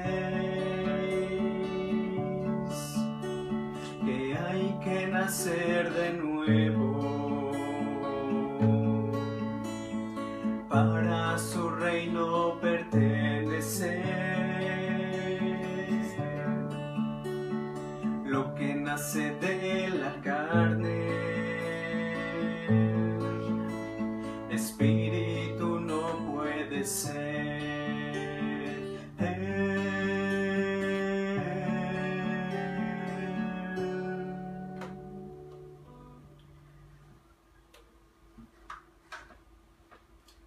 que 4.05 4.37
hay 4.37 4.79
que 4.85 5.07
nacer 5.07 5.91
de 5.95 6.13
nuevo 6.13 7.20
espíritu 24.51 25.81
no 25.81 26.33
puede 26.33 26.85
ser. 26.85 27.71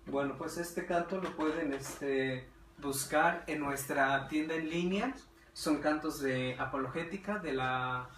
Bueno, 0.06 0.36
pues 0.38 0.58
este 0.58 0.86
canto 0.86 1.20
lo 1.20 1.36
pueden 1.36 1.74
este, 1.74 2.48
buscar 2.78 3.44
en 3.48 3.60
nuestra 3.62 4.28
tienda 4.28 4.54
en 4.54 4.70
línea. 4.70 5.16
Son 5.54 5.80
cantos 5.80 6.22
de 6.22 6.56
apologética 6.60 7.40
de 7.40 7.54
la 7.54 8.10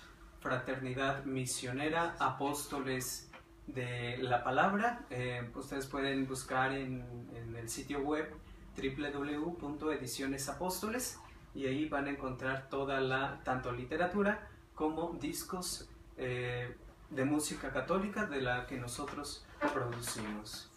Fraternidad 0.42 1.24
Misionera 1.24 2.16
Apóstoles 2.20 3.30
de 3.68 4.18
la 4.20 4.44
Palabra. 4.44 5.06
Eh, 5.10 5.50
ustedes 5.56 5.88
pueden 5.88 6.28
buscar 6.28 6.74
en, 6.74 7.06
el 7.56 7.70
sitio 7.70 8.02
web 8.02 8.30
www.edicionesapóstoles 8.78 11.20
y 11.54 11.68
ahí 11.68 11.88
van 11.88 12.08
a 12.08 12.10
encontrar 12.12 12.68
toda 12.70 13.00
la, 13.00 13.40
tanto 13.44 13.72
literatura 13.72 14.50
como 14.76 15.16
discos 15.20 15.88
eh, 16.18 16.76
de 17.10 17.26
música 17.26 17.72
católica 17.72 18.26
de 18.26 18.42
la 18.42 18.68
que 18.68 18.78
nosotros 18.78 19.46
producimos 19.74 20.70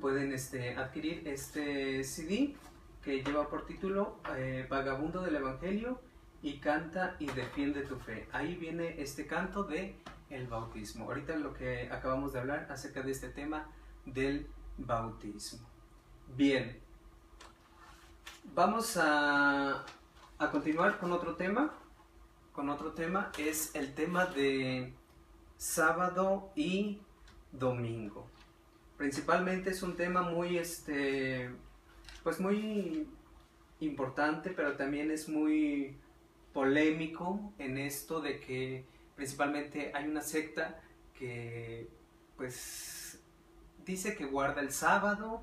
pueden 0.00 0.32
este, 0.32 0.76
adquirir 0.76 1.26
este 1.26 2.04
CD 2.04 2.54
que 3.02 3.22
lleva 3.22 3.48
por 3.48 3.66
título 3.66 4.18
eh, 4.36 4.66
Vagabundo 4.68 5.22
del 5.22 5.36
Evangelio 5.36 6.00
y 6.42 6.58
canta 6.58 7.16
y 7.18 7.26
defiende 7.26 7.82
tu 7.82 7.96
fe. 7.96 8.28
Ahí 8.32 8.56
viene 8.56 9.00
este 9.00 9.26
canto 9.26 9.64
de 9.64 9.96
el 10.30 10.46
bautismo. 10.46 11.04
Ahorita 11.04 11.36
lo 11.36 11.54
que 11.54 11.88
acabamos 11.90 12.32
de 12.32 12.40
hablar 12.40 12.66
acerca 12.70 13.02
de 13.02 13.12
este 13.12 13.28
tema 13.28 13.68
del 14.04 14.46
bautismo. 14.78 15.66
Bien, 16.36 16.80
vamos 18.54 18.96
a, 18.96 19.84
a 20.38 20.50
continuar 20.50 20.98
con 20.98 21.12
otro 21.12 21.36
tema. 21.36 21.72
Con 22.52 22.70
otro 22.70 22.92
tema 22.92 23.30
es 23.38 23.74
el 23.74 23.94
tema 23.94 24.26
de 24.26 24.94
sábado 25.58 26.50
y 26.54 27.00
domingo 27.52 28.26
principalmente 28.96 29.70
es 29.70 29.82
un 29.82 29.96
tema 29.96 30.22
muy, 30.22 30.58
este, 30.58 31.50
pues 32.22 32.40
muy 32.40 33.06
importante, 33.80 34.50
pero 34.50 34.76
también 34.76 35.10
es 35.10 35.28
muy 35.28 35.96
polémico 36.52 37.52
en 37.58 37.78
esto 37.78 38.20
de 38.20 38.40
que 38.40 38.84
principalmente 39.16 39.90
hay 39.94 40.06
una 40.08 40.20
secta 40.20 40.80
que, 41.18 41.88
pues, 42.36 43.18
dice 43.84 44.14
que 44.14 44.26
guarda 44.26 44.60
el 44.60 44.70
sábado, 44.70 45.42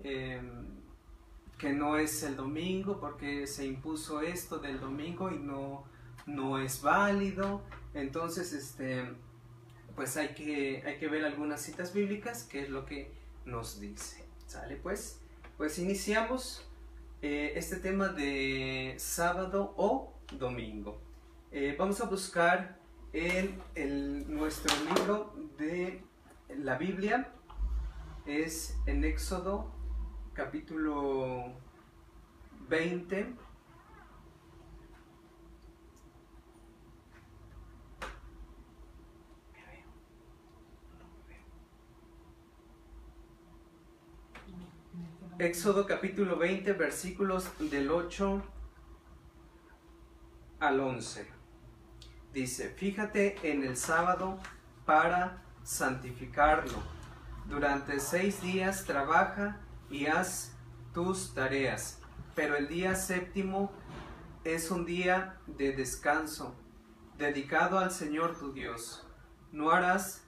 em, 0.00 0.82
que 1.58 1.72
no 1.72 1.96
es 1.96 2.22
el 2.24 2.34
domingo 2.34 2.98
porque 2.98 3.46
se 3.46 3.64
impuso 3.66 4.20
esto 4.20 4.58
del 4.58 4.80
domingo 4.80 5.30
y 5.30 5.38
no, 5.38 5.84
no 6.26 6.58
es 6.58 6.82
válido. 6.82 7.62
Entonces, 7.94 8.52
este, 8.52 9.04
pues 9.94 10.16
hay 10.16 10.34
que, 10.34 10.82
hay 10.84 10.98
que 10.98 11.08
ver 11.08 11.24
algunas 11.24 11.62
citas 11.62 11.92
bíblicas, 11.92 12.44
que 12.44 12.62
es 12.62 12.70
lo 12.70 12.84
que 12.84 13.12
nos 13.44 13.80
dice. 13.80 14.24
¿Sale? 14.46 14.76
Pues, 14.76 15.20
pues 15.56 15.78
iniciamos 15.78 16.68
eh, 17.22 17.52
este 17.54 17.76
tema 17.76 18.08
de 18.08 18.96
sábado 18.98 19.72
o 19.76 20.12
domingo. 20.38 21.00
Eh, 21.52 21.76
vamos 21.78 22.00
a 22.00 22.06
buscar 22.06 22.81
en, 23.12 23.60
en 23.74 24.34
nuestro 24.34 24.74
libro 24.86 25.34
de 25.58 26.02
la 26.48 26.76
Biblia, 26.78 27.32
es 28.26 28.76
en 28.86 29.04
Éxodo 29.04 29.70
capítulo 30.32 31.52
20. 32.68 33.34
Éxodo 45.38 45.86
capítulo 45.86 46.38
20 46.38 46.72
versículos 46.74 47.50
del 47.58 47.90
8 47.90 48.42
al 50.60 50.80
11. 50.80 51.41
Dice, 52.32 52.70
fíjate 52.70 53.36
en 53.42 53.62
el 53.62 53.76
sábado 53.76 54.38
para 54.86 55.42
santificarlo. 55.64 56.78
Durante 57.46 58.00
seis 58.00 58.40
días 58.40 58.86
trabaja 58.86 59.60
y 59.90 60.06
haz 60.06 60.56
tus 60.94 61.34
tareas, 61.34 62.00
pero 62.34 62.56
el 62.56 62.68
día 62.68 62.94
séptimo 62.94 63.70
es 64.44 64.70
un 64.70 64.86
día 64.86 65.38
de 65.46 65.72
descanso, 65.72 66.54
dedicado 67.18 67.78
al 67.78 67.90
Señor 67.90 68.38
tu 68.38 68.54
Dios. 68.54 69.06
No 69.52 69.70
harás 69.70 70.26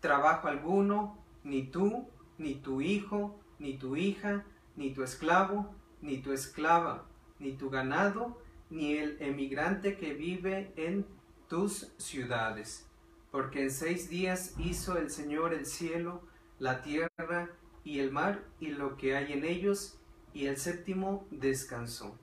trabajo 0.00 0.48
alguno, 0.48 1.24
ni 1.44 1.62
tú, 1.62 2.08
ni 2.36 2.56
tu 2.56 2.80
hijo, 2.80 3.38
ni 3.60 3.78
tu 3.78 3.94
hija, 3.94 4.44
ni 4.74 4.92
tu 4.92 5.04
esclavo, 5.04 5.72
ni 6.00 6.18
tu 6.18 6.32
esclava, 6.32 7.06
ni 7.38 7.52
tu 7.52 7.70
ganado, 7.70 8.42
ni 8.70 8.96
el 8.96 9.22
emigrante 9.22 9.96
que 9.96 10.14
vive 10.14 10.72
en 10.76 11.06
tus 11.48 11.92
ciudades. 11.98 12.86
Porque 13.30 13.62
en 13.62 13.70
seis 13.70 14.08
días 14.08 14.54
hizo 14.58 14.96
el 14.96 15.10
Señor 15.10 15.54
el 15.54 15.66
cielo, 15.66 16.22
la 16.58 16.82
tierra 16.82 17.50
y 17.82 17.98
el 17.98 18.12
mar 18.12 18.44
y 18.60 18.68
lo 18.68 18.96
que 18.96 19.16
hay 19.16 19.32
en 19.32 19.44
ellos, 19.44 19.98
y 20.32 20.46
el 20.46 20.56
séptimo 20.56 21.26
descansó. 21.30 22.18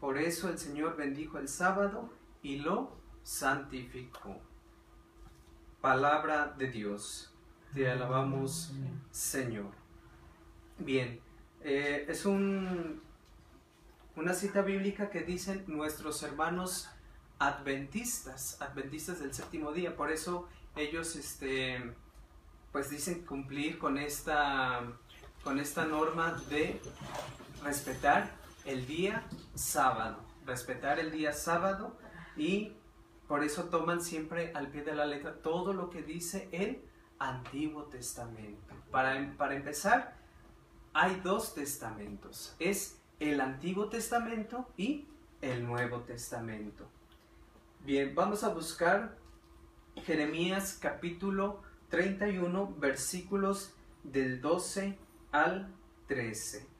Por 0.00 0.18
eso 0.18 0.48
el 0.48 0.58
Señor 0.58 0.96
bendijo 0.96 1.38
el 1.38 1.48
sábado 1.48 2.10
y 2.42 2.56
lo 2.56 2.96
santificó. 3.22 4.40
Palabra 5.80 6.54
de 6.58 6.68
Dios. 6.68 7.34
Te 7.72 7.90
alabamos, 7.90 8.72
Señor. 9.10 9.72
Bien, 10.78 11.20
eh, 11.62 12.04
es 12.08 12.26
un, 12.26 13.00
una 14.16 14.34
cita 14.34 14.62
bíblica 14.62 15.10
que 15.10 15.22
dicen 15.22 15.64
nuestros 15.66 16.22
hermanos 16.22 16.88
adventistas, 17.38 18.60
adventistas 18.60 19.20
del 19.20 19.34
séptimo 19.34 19.72
día. 19.72 19.96
Por 19.96 20.10
eso 20.10 20.48
ellos, 20.76 21.16
este, 21.16 21.94
pues 22.72 22.90
dicen 22.90 23.24
cumplir 23.24 23.78
con 23.78 23.98
esta, 23.98 24.82
con 25.42 25.58
esta 25.58 25.84
norma 25.84 26.32
de 26.48 26.80
respetar 27.62 28.30
el 28.64 28.86
día 28.86 29.24
sábado, 29.54 30.18
respetar 30.46 30.98
el 30.98 31.10
día 31.10 31.32
sábado 31.32 31.96
y 32.36 32.72
por 33.28 33.42
eso 33.42 33.64
toman 33.64 34.02
siempre 34.02 34.52
al 34.54 34.68
pie 34.68 34.82
de 34.82 34.94
la 34.94 35.06
letra 35.06 35.34
todo 35.34 35.72
lo 35.72 35.90
que 35.90 36.02
dice 36.02 36.48
el 36.52 36.82
Antiguo 37.18 37.84
Testamento. 37.84 38.74
Para, 38.90 39.34
para 39.36 39.54
empezar, 39.54 40.16
hay 40.92 41.20
dos 41.22 41.54
testamentos. 41.54 42.54
Es 42.58 43.00
el 43.20 43.40
Antiguo 43.40 43.88
Testamento 43.88 44.68
y 44.76 45.08
el 45.40 45.64
Nuevo 45.66 46.00
Testamento. 46.00 46.88
Bien, 47.84 48.14
vamos 48.14 48.42
a 48.44 48.48
buscar 48.48 49.14
Jeremías 50.06 50.78
capítulo 50.80 51.60
31, 51.90 52.76
versículos 52.78 53.74
del 54.02 54.40
12 54.40 54.96
al 55.32 55.68
13. 56.08 56.74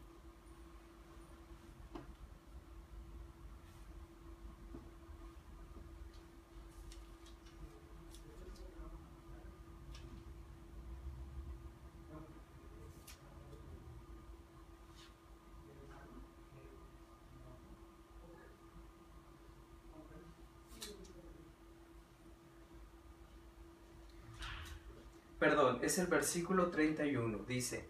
perdón, 25.44 25.73
es 25.84 25.98
el 25.98 26.06
versículo 26.06 26.70
31. 26.70 27.38
Dice, 27.46 27.88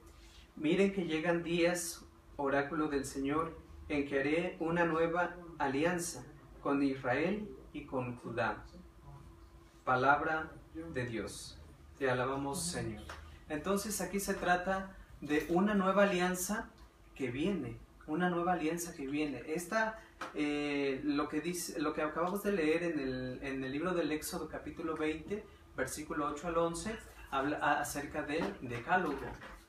miren 0.56 0.92
que 0.92 1.06
llegan 1.06 1.42
días, 1.42 2.04
oráculo 2.36 2.88
del 2.88 3.04
Señor, 3.04 3.56
en 3.88 4.06
que 4.06 4.20
haré 4.20 4.56
una 4.60 4.84
nueva 4.84 5.36
alianza 5.58 6.24
con 6.62 6.82
Israel 6.82 7.48
y 7.72 7.84
con 7.84 8.16
Judá. 8.16 8.64
Palabra 9.84 10.50
de 10.92 11.06
Dios. 11.06 11.60
Te 11.98 12.10
alabamos, 12.10 12.62
Señor. 12.64 13.02
Entonces 13.48 14.00
aquí 14.00 14.18
se 14.18 14.34
trata 14.34 14.96
de 15.20 15.46
una 15.50 15.74
nueva 15.74 16.04
alianza 16.04 16.70
que 17.14 17.30
viene, 17.30 17.78
una 18.06 18.28
nueva 18.28 18.54
alianza 18.54 18.94
que 18.94 19.06
viene. 19.06 19.42
Esta, 19.46 20.00
eh, 20.34 21.00
lo, 21.04 21.28
que 21.28 21.40
dice, 21.40 21.80
lo 21.80 21.92
que 21.92 22.02
acabamos 22.02 22.42
de 22.42 22.52
leer 22.52 22.82
en 22.82 22.98
el, 22.98 23.38
en 23.42 23.62
el 23.62 23.70
libro 23.70 23.94
del 23.94 24.10
Éxodo 24.10 24.48
capítulo 24.48 24.96
20, 24.96 25.44
versículo 25.76 26.26
8 26.26 26.48
al 26.48 26.58
11, 26.58 26.96
habla 27.34 27.80
acerca 27.80 28.22
del 28.22 28.44
decálogo, 28.60 29.18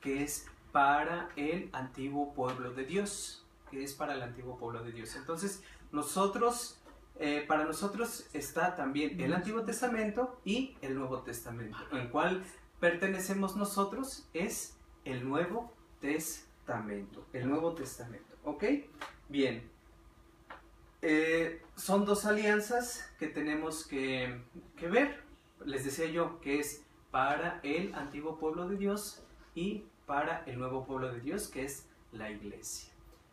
que 0.00 0.22
es 0.22 0.46
para 0.70 1.28
el 1.34 1.68
antiguo 1.72 2.32
pueblo 2.32 2.72
de 2.72 2.84
Dios, 2.84 3.44
que 3.70 3.82
es 3.82 3.92
para 3.92 4.14
el 4.14 4.22
antiguo 4.22 4.56
pueblo 4.56 4.84
de 4.84 4.92
Dios. 4.92 5.16
Entonces, 5.16 5.64
nosotros, 5.90 6.78
eh, 7.18 7.44
para 7.48 7.64
nosotros 7.64 8.28
está 8.32 8.76
también 8.76 9.20
el 9.20 9.32
Antiguo 9.34 9.64
Testamento 9.64 10.40
y 10.44 10.76
el 10.80 10.94
Nuevo 10.94 11.22
Testamento. 11.22 11.76
En 11.90 12.08
cual 12.08 12.44
pertenecemos 12.78 13.56
nosotros 13.56 14.28
es 14.32 14.76
el 15.04 15.28
Nuevo 15.28 15.72
Testamento. 16.00 17.26
El 17.32 17.48
Nuevo 17.48 17.74
Testamento. 17.74 18.36
¿Ok? 18.44 18.64
Bien. 19.28 19.68
Eh, 21.02 21.62
son 21.74 22.04
dos 22.04 22.26
alianzas 22.26 23.12
que 23.18 23.26
tenemos 23.26 23.84
que, 23.86 24.40
que 24.76 24.86
ver. 24.86 25.24
Les 25.64 25.84
decía 25.84 26.06
yo 26.06 26.40
que 26.40 26.60
es 26.60 26.85
para 27.16 27.60
el 27.62 27.94
antiguo 27.94 28.36
pueblo 28.36 28.68
de 28.68 28.76
Dios 28.76 29.22
y 29.54 29.86
para 30.04 30.44
el 30.44 30.58
nuevo 30.58 30.84
pueblo 30.84 31.10
de 31.10 31.20
Dios, 31.20 31.48
que 31.48 31.64
es 31.64 31.88
la 32.12 32.30
iglesia. 32.30 32.92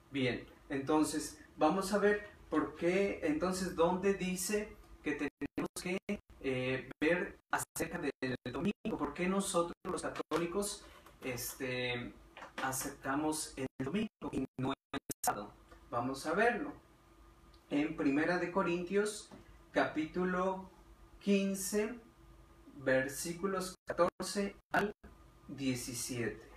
Bien, 0.09 0.45
entonces 0.69 1.37
vamos 1.57 1.91
a 1.91 1.97
ver 1.97 2.29
por 2.49 2.77
qué, 2.77 3.19
entonces, 3.23 3.75
dónde 3.75 4.13
dice 4.13 4.73
que 5.03 5.11
tenemos 5.11 5.69
que 5.83 5.97
eh, 6.39 6.89
ver 7.01 7.37
acerca 7.51 7.99
del 7.99 8.37
domingo, 8.53 8.97
por 8.97 9.13
qué 9.13 9.27
nosotros 9.27 9.73
los 9.83 10.01
católicos 10.01 10.85
este, 11.21 12.13
aceptamos 12.63 13.53
el 13.57 13.67
domingo 13.83 14.29
y 14.31 14.45
no 14.61 14.71
el 14.93 14.99
sábado. 15.25 15.51
Vamos 15.91 16.25
a 16.25 16.33
verlo. 16.33 16.71
En 17.69 17.97
Primera 17.97 18.37
de 18.37 18.49
Corintios, 18.49 19.29
capítulo 19.73 20.69
15, 21.19 21.99
versículos 22.83 23.75
14 23.87 24.55
al 24.71 24.91
17. 25.47 26.52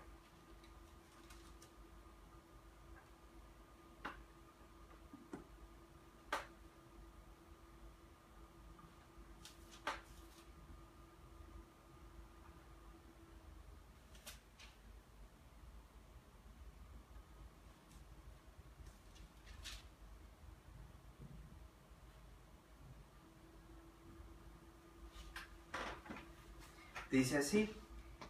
Dice 27.16 27.38
así, 27.38 27.70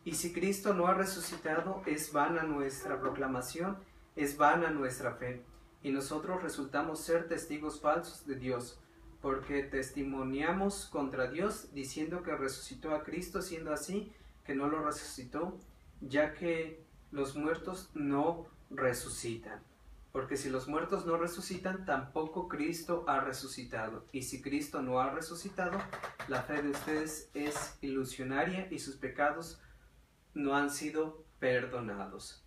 y 0.05 0.14
si 0.14 0.33
Cristo 0.33 0.72
no 0.72 0.87
ha 0.87 0.94
resucitado, 0.94 1.83
es 1.87 2.12
vana 2.12 2.44
nuestra 2.44 3.01
proclamación, 3.01 3.79
es 4.14 4.37
vana 4.37 4.70
nuestra 4.70 5.16
fe, 5.16 5.42
y 5.83 5.90
nosotros 5.90 6.40
resultamos 6.40 7.01
ser 7.01 7.27
testigos 7.27 7.81
falsos 7.81 8.25
de 8.29 8.37
Dios, 8.37 8.79
porque 9.20 9.64
testimoniamos 9.64 10.87
contra 10.87 11.29
Dios 11.29 11.75
diciendo 11.75 12.22
que 12.22 12.37
resucitó 12.37 12.94
a 12.94 13.03
Cristo, 13.03 13.42
siendo 13.42 13.72
así 13.72 14.12
que 14.44 14.55
no 14.55 14.68
lo 14.68 14.85
resucitó, 14.85 15.59
ya 16.01 16.33
que 16.33 16.81
los 17.11 17.35
muertos 17.35 17.90
no 17.92 18.46
resucitan. 18.70 19.61
Porque 20.16 20.38
si 20.38 20.48
los 20.48 20.66
muertos 20.66 21.05
no 21.05 21.18
resucitan, 21.18 21.85
tampoco 21.85 22.48
Cristo 22.48 23.05
ha 23.07 23.20
resucitado. 23.20 24.07
Y 24.12 24.22
si 24.22 24.40
Cristo 24.40 24.81
no 24.81 24.98
ha 24.98 25.11
resucitado, 25.11 25.79
la 26.29 26.40
fe 26.40 26.62
de 26.62 26.70
ustedes 26.70 27.29
es 27.35 27.76
ilusionaria 27.83 28.66
y 28.70 28.79
sus 28.79 28.96
pecados 28.96 29.61
no 30.33 30.57
han 30.57 30.70
sido 30.70 31.22
perdonados. 31.38 32.42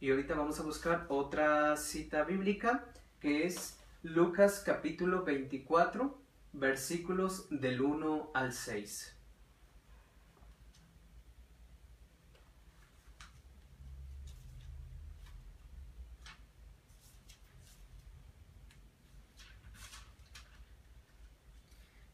Y 0.00 0.10
ahorita 0.10 0.34
vamos 0.34 0.58
a 0.58 0.62
buscar 0.62 1.04
otra 1.10 1.76
cita 1.76 2.24
bíblica 2.24 2.86
que 3.20 3.44
es 3.44 3.78
Lucas 4.02 4.62
capítulo 4.64 5.24
24, 5.24 6.18
versículos 6.54 7.48
del 7.50 7.82
1 7.82 8.30
al 8.32 8.54
6. 8.54 9.16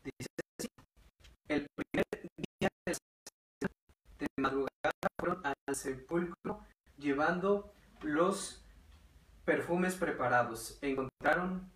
Dice 0.05 0.29
así, 0.59 0.69
el 1.47 1.65
primer 1.77 2.05
día 2.59 2.69
de 4.19 4.27
madrugada 4.37 4.91
fueron 5.17 5.47
al 5.73 5.77
sepulcro 5.77 6.61
llevando 6.99 7.73
los 8.03 8.65
perfumes 9.45 9.95
preparados. 9.95 10.79
Encontraron 10.83 11.73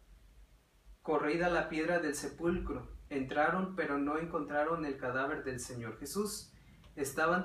corrida 1.02 1.48
la 1.48 1.68
piedra 1.68 1.98
del 1.98 2.14
sepulcro. 2.14 2.94
Entraron, 3.08 3.74
pero 3.74 3.98
no 3.98 4.18
encontraron 4.18 4.84
el 4.84 4.98
cadáver 4.98 5.44
del 5.44 5.60
Señor 5.60 5.98
Jesús. 5.98 6.52
Estaban 6.94 7.42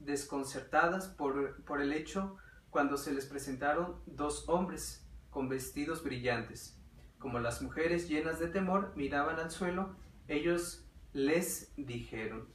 desconcertadas 0.00 1.08
por, 1.08 1.62
por 1.64 1.80
el 1.82 1.92
hecho 1.92 2.36
cuando 2.70 2.96
se 2.96 3.12
les 3.12 3.26
presentaron 3.26 4.00
dos 4.06 4.48
hombres 4.48 5.06
con 5.30 5.48
vestidos 5.48 6.02
brillantes. 6.02 6.78
Como 7.18 7.38
las 7.38 7.60
mujeres 7.62 8.08
llenas 8.08 8.38
de 8.38 8.48
temor 8.48 8.92
miraban 8.96 9.38
al 9.38 9.50
suelo, 9.50 9.94
ellos 10.28 10.86
les 11.12 11.72
dijeron, 11.76 12.48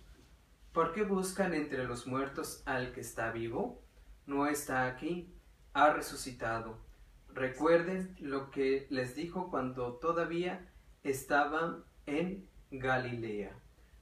¿por 0.78 0.94
qué 0.94 1.02
buscan 1.02 1.56
entre 1.56 1.86
los 1.86 2.06
muertos 2.06 2.62
al 2.68 2.94
que 2.94 3.02
está 3.02 3.32
vivo? 3.32 3.84
No 4.28 4.46
está 4.46 4.86
aquí, 4.86 5.34
ha 5.74 5.92
resucitado. 5.92 6.78
Recuerden 7.34 8.16
lo 8.20 8.52
que 8.52 8.86
les 8.92 9.16
dijo 9.16 9.50
cuando 9.50 9.94
todavía 9.94 10.72
estaban 11.02 11.84
en 12.06 12.48
Galilea. 12.70 13.58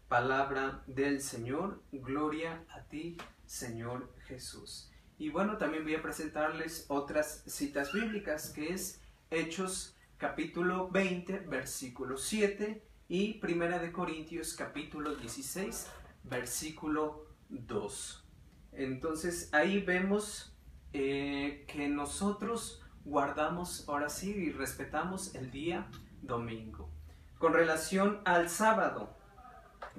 Palabra 0.10 0.84
del 0.86 1.22
Señor, 1.22 1.82
gloria 1.94 2.66
a 2.68 2.82
ti, 2.82 3.16
Señor 3.46 4.14
Jesús. 4.26 4.92
Y 5.18 5.30
bueno, 5.30 5.58
también 5.58 5.86
voy 5.86 5.96
a 5.96 6.02
presentarles 6.02 6.88
otras 6.90 7.46
citas 7.48 7.94
bíblicas, 7.94 8.50
que 8.50 8.74
es 8.74 9.00
Hechos 9.32 9.96
capítulo 10.18 10.90
20, 10.90 11.40
versículo 11.48 12.18
7 12.18 12.84
y 13.08 13.36
Primera 13.36 13.80
de 13.80 13.94
Corintios 13.94 14.54
capítulo 14.56 15.16
16, 15.16 15.88
versículo 16.30 17.26
2. 17.50 18.26
Entonces 18.74 19.50
ahí 19.54 19.82
vemos 19.82 20.56
eh, 20.94 21.66
que 21.68 21.88
nosotros 21.88 22.82
guardamos 23.04 23.88
ahora 23.88 24.10
sí 24.10 24.32
y 24.32 24.52
respetamos 24.52 25.36
el 25.36 25.52
día 25.52 25.90
domingo. 26.22 26.90
Con 27.38 27.54
relación 27.54 28.22
al 28.26 28.50
sábado, 28.50 29.16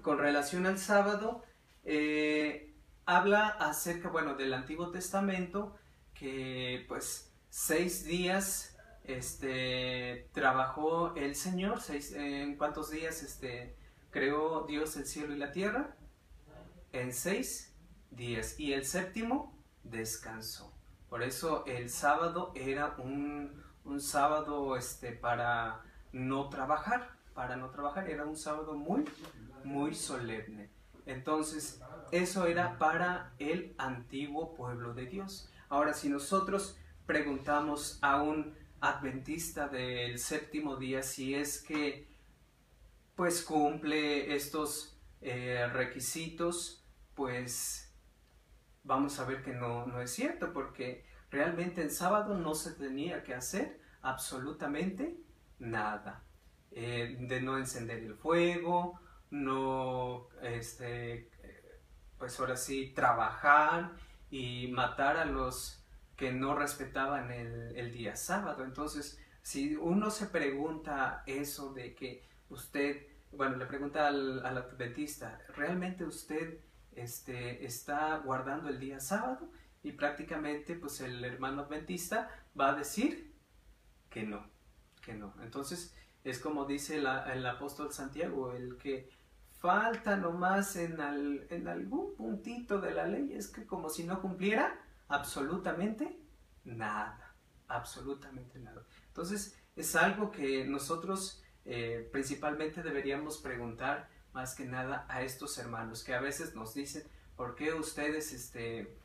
con 0.03 0.19
relación 0.19 0.67
al 0.67 0.79
sábado, 0.79 1.45
eh, 1.85 2.75
habla 3.05 3.49
acerca, 3.49 4.09
bueno, 4.09 4.35
del 4.35 4.53
Antiguo 4.53 4.91
Testamento, 4.91 5.77
que 6.15 6.85
pues 6.89 7.33
seis 7.49 8.05
días 8.05 8.77
este, 9.05 10.29
trabajó 10.33 11.15
el 11.15 11.37
Señor, 11.37 11.81
seis, 11.81 12.13
¿en 12.13 12.57
cuántos 12.57 12.91
días 12.91 13.23
este, 13.23 13.77
creó 14.11 14.67
Dios 14.67 14.97
el 14.97 15.07
cielo 15.07 15.35
y 15.35 15.39
la 15.39 15.53
tierra? 15.53 15.97
En 16.93 17.13
seis 17.13 17.75
días. 18.11 18.59
Y 18.59 18.73
el 18.73 18.85
séptimo 18.85 19.57
descansó. 19.83 20.73
Por 21.09 21.23
eso 21.23 21.65
el 21.67 21.89
sábado 21.91 22.53
era 22.55 22.97
un, 22.99 23.63
sábado 24.01 24.77
este, 24.77 25.13
para 25.13 25.83
no 26.13 26.49
trabajar, 26.49 27.11
para 27.35 27.57
no 27.57 27.71
trabajar, 27.71 28.11
era 28.11 28.25
un 28.25 28.37
sábado 28.37 28.75
muy, 28.75 29.05
muy 29.65 29.95
solemne. 29.95 30.71
Entonces, 31.07 31.81
eso 32.11 32.47
era 32.47 32.79
para 32.79 33.33
el 33.39 33.75
antiguo 33.79 34.55
pueblo 34.55 34.95
de 34.95 35.07
Dios. 35.07 35.49
Ahora, 35.69 35.95
si 35.95 36.09
nosotros 36.09 36.77
preguntamos 37.07 37.99
a 38.03 38.21
un 38.23 38.55
adventista 38.81 39.69
del 39.69 40.19
séptimo 40.19 40.77
día 40.77 41.03
si 41.03 41.35
es 41.35 41.63
que 41.63 42.07
pues 43.15 43.43
cumple 43.43 44.35
estos 44.35 44.96
eh, 45.21 45.67
requisitos, 45.73 46.85
pues 47.15 47.95
vamos 48.85 49.19
a 49.19 49.25
ver 49.25 49.43
que 49.43 49.53
no, 49.53 49.87
no 49.87 50.01
es 50.01 50.13
cierto, 50.13 50.53
porque 50.53 51.05
realmente 51.31 51.83
el 51.83 51.91
sábado 51.91 52.39
no 52.39 52.55
se 52.55 52.73
tenía 52.73 53.23
que 53.25 53.35
hacer 53.35 53.81
absolutamente 54.03 55.17
nada. 55.59 56.23
Eh, 56.73 57.17
de 57.21 57.41
no 57.41 57.57
encender 57.57 58.01
el 58.01 58.15
fuego, 58.15 59.01
no, 59.31 60.29
este, 60.43 61.31
pues 62.19 62.39
ahora 62.39 62.57
sí, 62.57 62.93
trabajar 62.95 63.93
y 64.31 64.69
matar 64.69 65.17
a 65.17 65.25
los 65.25 65.83
que 66.17 66.33
no 66.33 66.55
respetaban 66.55 67.31
el, 67.31 67.77
el 67.77 67.93
día 67.93 68.17
sábado. 68.17 68.65
Entonces, 68.65 69.19
si 69.43 69.77
uno 69.77 70.11
se 70.11 70.27
pregunta 70.27 71.23
eso 71.27 71.73
de 71.73 71.95
que 71.95 72.25
usted, 72.49 73.07
bueno, 73.37 73.57
le 73.57 73.67
pregunta 73.67 74.09
al, 74.09 74.45
adventista, 74.45 75.39
¿realmente 75.55 76.05
usted 76.05 76.61
este, 76.93 77.65
está 77.65 78.17
guardando 78.19 78.69
el 78.69 78.79
día 78.79 79.01
sábado 79.01 79.51
y 79.83 79.93
prácticamente 79.93 80.75
pues 80.75 81.01
el 81.01 81.25
hermano 81.25 81.63
adventista 81.63 82.31
va 82.59 82.71
a 82.71 82.75
decir 82.75 83.35
que 84.11 84.23
no, 84.25 84.47
que 85.03 85.15
no. 85.15 85.35
Entonces 85.43 85.95
es 86.25 86.39
como 86.41 86.65
dice 86.65 86.97
el 86.97 87.47
apóstol 87.47 87.93
Santiago, 87.93 88.53
el 88.53 88.77
que 88.79 89.09
falta 89.61 90.17
nomás 90.17 90.77
en, 90.77 90.99
en 91.51 91.69
algún 91.69 92.15
puntito 92.17 92.81
de 92.81 92.93
la 92.93 93.07
ley 93.07 93.33
es 93.33 93.49
que 93.49 93.67
como 93.67 93.89
si 93.89 94.05
no 94.05 94.21
cumpliera 94.21 94.79
absolutamente 95.09 96.19
nada, 96.65 97.35
absolutamente 97.69 98.59
nada. 98.59 98.85
Entonces 99.09 99.57
es 99.77 99.95
algo 99.95 100.31
que 100.31 100.65
nosotros 100.65 101.43
eh, 101.69 102.09
principalmente 102.13 102.81
deberíamos 102.85 103.39
preguntar 103.39 104.09
más 104.33 104.55
que 104.55 104.65
nada 104.65 105.05
a 105.09 105.23
estos 105.23 105.59
hermanos 105.59 106.05
que 106.05 106.15
a 106.15 106.21
veces 106.21 106.55
nos 106.55 106.75
dicen, 106.75 107.03
¿por 107.35 107.57
qué 107.57 107.75
ustedes 107.75 108.33
este, 108.33 108.97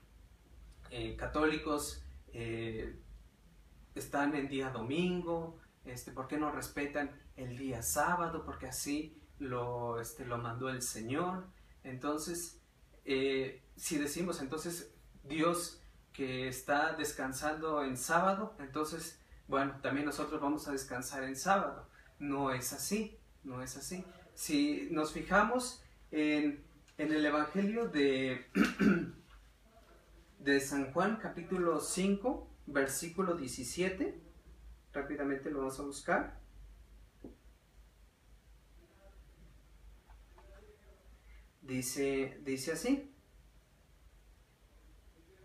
eh, 0.91 1.15
católicos 1.15 2.03
eh, 2.33 2.99
están 3.95 4.35
en 4.35 4.47
día 4.47 4.69
domingo? 4.69 5.57
Este, 5.85 6.11
¿Por 6.11 6.27
qué 6.27 6.37
no 6.37 6.51
respetan 6.51 7.09
el 7.35 7.57
día 7.57 7.81
sábado? 7.81 8.45
Porque 8.45 8.67
así 8.67 9.19
lo, 9.39 9.99
este, 9.99 10.23
lo 10.23 10.37
mandó 10.37 10.69
el 10.69 10.83
Señor. 10.83 11.47
Entonces, 11.83 12.61
si 13.03 13.97
decimos 13.97 14.39
entonces 14.39 14.93
Dios 15.23 15.81
que 16.13 16.47
está 16.47 16.93
descansando 16.93 17.83
en 17.83 17.97
sábado, 17.97 18.55
entonces, 18.59 19.19
bueno, 19.47 19.79
también 19.81 20.05
nosotros 20.05 20.39
vamos 20.39 20.67
a 20.67 20.71
descansar 20.71 21.23
en 21.23 21.35
sábado. 21.35 21.89
No 22.21 22.51
es 22.51 22.71
así, 22.71 23.17
no 23.43 23.61
es 23.61 23.75
así 23.75 24.05
si 24.41 24.87
nos 24.89 25.13
fijamos 25.13 25.83
en, 26.09 26.63
el 26.97 27.25
Evangelio 27.25 27.87
de, 27.87 28.47
de 30.39 30.59
San 30.59 30.91
Juan, 30.93 31.17
capítulo 31.21 31.79
5, 31.79 32.47
versículo 32.65 33.35
17, 33.35 34.19
rápidamente 34.93 35.51
lo 35.51 35.59
vamos 35.59 35.79
a 35.79 35.83
buscar. 35.83 36.39
Dice, 41.61 42.39
dice 42.43 42.71
así. 42.71 43.13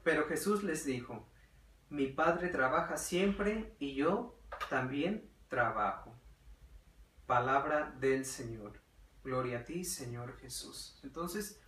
Pero 0.03 0.27
Jesús 0.27 0.63
les 0.63 0.87
dijo, 0.87 1.27
mi 1.91 2.07
Padre 2.07 2.49
trabaja 2.49 2.97
siempre 2.97 3.75
y 3.79 3.95
yo 3.95 4.39
también 4.71 5.29
trabajo 5.49 6.16
palabra 7.27 7.95
del 8.01 8.25
Señor. 8.25 8.81
Gloria 9.25 9.59
a 9.59 9.65
ti, 9.65 9.85
Señor 9.85 10.37
Jesús. 10.39 10.99
Entonces, 11.03 11.61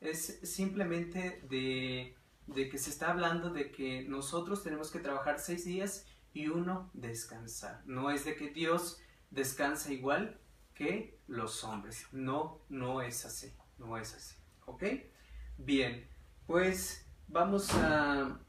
es 0.00 0.40
simplemente 0.42 1.42
de, 1.48 2.16
que 2.70 2.78
se 2.78 2.90
está 2.90 3.10
hablando 3.10 3.50
de 3.50 3.70
que 3.70 4.04
nosotros 4.04 4.62
tenemos 4.62 4.90
que 4.90 4.98
trabajar 4.98 5.38
seis 5.38 5.64
días 5.64 6.06
y 6.32 6.48
uno 6.48 6.90
descansar. 6.94 7.82
No 7.84 8.10
es 8.10 8.24
de 8.24 8.34
que 8.34 8.48
Dios 8.50 8.98
descansa 9.30 9.92
igual 9.92 10.40
que 10.74 11.20
los 11.26 11.62
hombres. 11.64 12.06
No, 12.12 12.62
no 12.68 13.02
es 13.02 13.24
así. 13.24 13.52
No 13.78 13.96
es 13.96 14.14
así. 14.14 14.36
¿Ok? 14.64 14.84
Bien, 15.58 16.08
pues 16.46 17.06
vamos 17.28 17.68
a, 17.74 18.40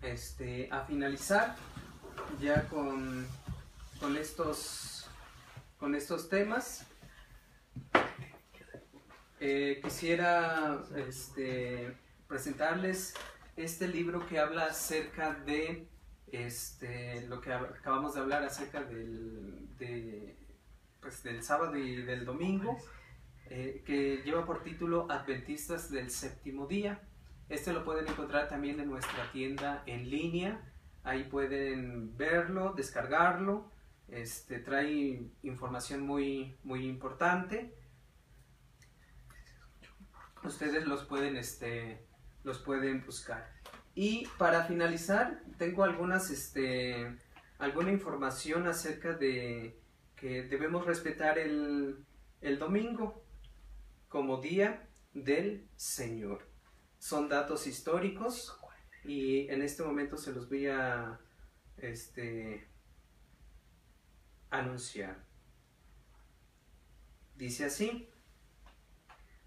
este, 0.00 0.68
a 0.72 0.84
finalizar 0.84 1.54
ya 2.40 2.66
con, 2.68 3.26
con 4.00 4.16
estos 4.16 4.97
con 5.78 5.94
estos 5.94 6.28
temas. 6.28 6.86
Eh, 9.40 9.80
quisiera 9.82 10.82
este, 10.96 11.96
presentarles 12.26 13.14
este 13.56 13.86
libro 13.86 14.26
que 14.26 14.38
habla 14.38 14.66
acerca 14.66 15.34
de 15.34 15.88
este, 16.32 17.26
lo 17.28 17.40
que 17.40 17.52
acabamos 17.52 18.14
de 18.14 18.20
hablar 18.20 18.42
acerca 18.42 18.82
del, 18.82 19.68
pues, 21.00 21.22
del 21.22 21.42
sábado 21.42 21.76
y 21.76 22.02
del 22.02 22.24
domingo, 22.24 22.76
eh, 23.46 23.82
que 23.86 24.22
lleva 24.24 24.44
por 24.44 24.62
título 24.62 25.06
Adventistas 25.10 25.90
del 25.90 26.10
séptimo 26.10 26.66
día. 26.66 27.00
Este 27.48 27.72
lo 27.72 27.84
pueden 27.84 28.08
encontrar 28.08 28.48
también 28.48 28.78
en 28.80 28.90
nuestra 28.90 29.30
tienda 29.32 29.82
en 29.86 30.10
línea. 30.10 30.60
Ahí 31.04 31.24
pueden 31.24 32.16
verlo, 32.16 32.74
descargarlo. 32.74 33.70
Este, 34.08 34.58
trae 34.58 35.22
información 35.42 36.00
muy, 36.02 36.56
muy 36.64 36.86
importante. 36.86 37.74
Ustedes 40.42 40.86
los 40.86 41.04
pueden, 41.04 41.36
este, 41.36 42.06
los 42.44 42.58
pueden 42.58 43.04
buscar. 43.04 43.52
Y 43.94 44.26
para 44.38 44.64
finalizar, 44.64 45.42
tengo 45.58 45.84
algunas, 45.84 46.30
este, 46.30 47.18
alguna 47.58 47.92
información 47.92 48.66
acerca 48.66 49.12
de 49.12 49.78
que 50.16 50.42
debemos 50.44 50.86
respetar 50.86 51.38
el, 51.38 52.04
el 52.40 52.58
domingo 52.58 53.22
como 54.08 54.40
día 54.40 54.88
del 55.12 55.68
Señor. 55.76 56.46
Son 56.98 57.28
datos 57.28 57.66
históricos 57.66 58.58
y 59.04 59.48
en 59.48 59.62
este 59.62 59.82
momento 59.82 60.16
se 60.16 60.32
los 60.32 60.48
voy 60.48 60.66
a 60.66 61.20
este, 61.76 62.68
anunciar. 64.50 65.24
Dice 67.36 67.66
así, 67.66 68.10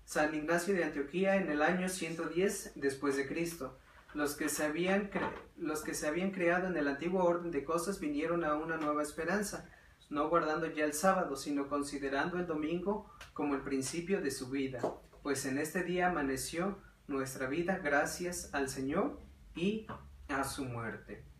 San 0.05 0.33
Ignacio 0.35 0.73
de 0.73 0.83
Antioquía 0.83 1.35
en 1.37 1.49
el 1.49 1.61
año 1.61 1.89
110 1.89 2.73
después 2.75 3.15
de 3.17 3.27
Cristo. 3.27 3.77
Los 4.13 4.35
que, 4.35 4.49
se 4.49 4.65
habían 4.65 5.09
los 5.55 5.83
que 5.83 5.93
se 5.93 6.07
habían 6.07 6.31
creado 6.31 6.67
en 6.67 6.75
el 6.75 6.87
antiguo 6.87 7.23
orden 7.23 7.49
de 7.49 7.63
cosas 7.63 7.99
vinieron 8.01 8.43
a 8.43 8.55
una 8.55 8.75
nueva 8.75 9.03
esperanza, 9.03 9.69
no 10.09 10.27
guardando 10.27 10.67
ya 10.67 10.83
el 10.83 10.93
sábado, 10.93 11.37
sino 11.37 11.69
considerando 11.69 12.37
el 12.37 12.45
domingo 12.45 13.09
como 13.33 13.55
el 13.55 13.61
principio 13.61 14.19
de 14.19 14.31
su 14.31 14.49
vida, 14.49 14.81
pues 15.23 15.45
en 15.45 15.57
este 15.57 15.83
día 15.83 16.09
amaneció 16.09 16.77
nuestra 17.07 17.47
vida 17.47 17.77
gracias 17.77 18.53
al 18.53 18.67
Señor 18.67 19.17
y 19.55 19.87
a 20.27 20.43
su 20.43 20.65
muerte. 20.65 21.30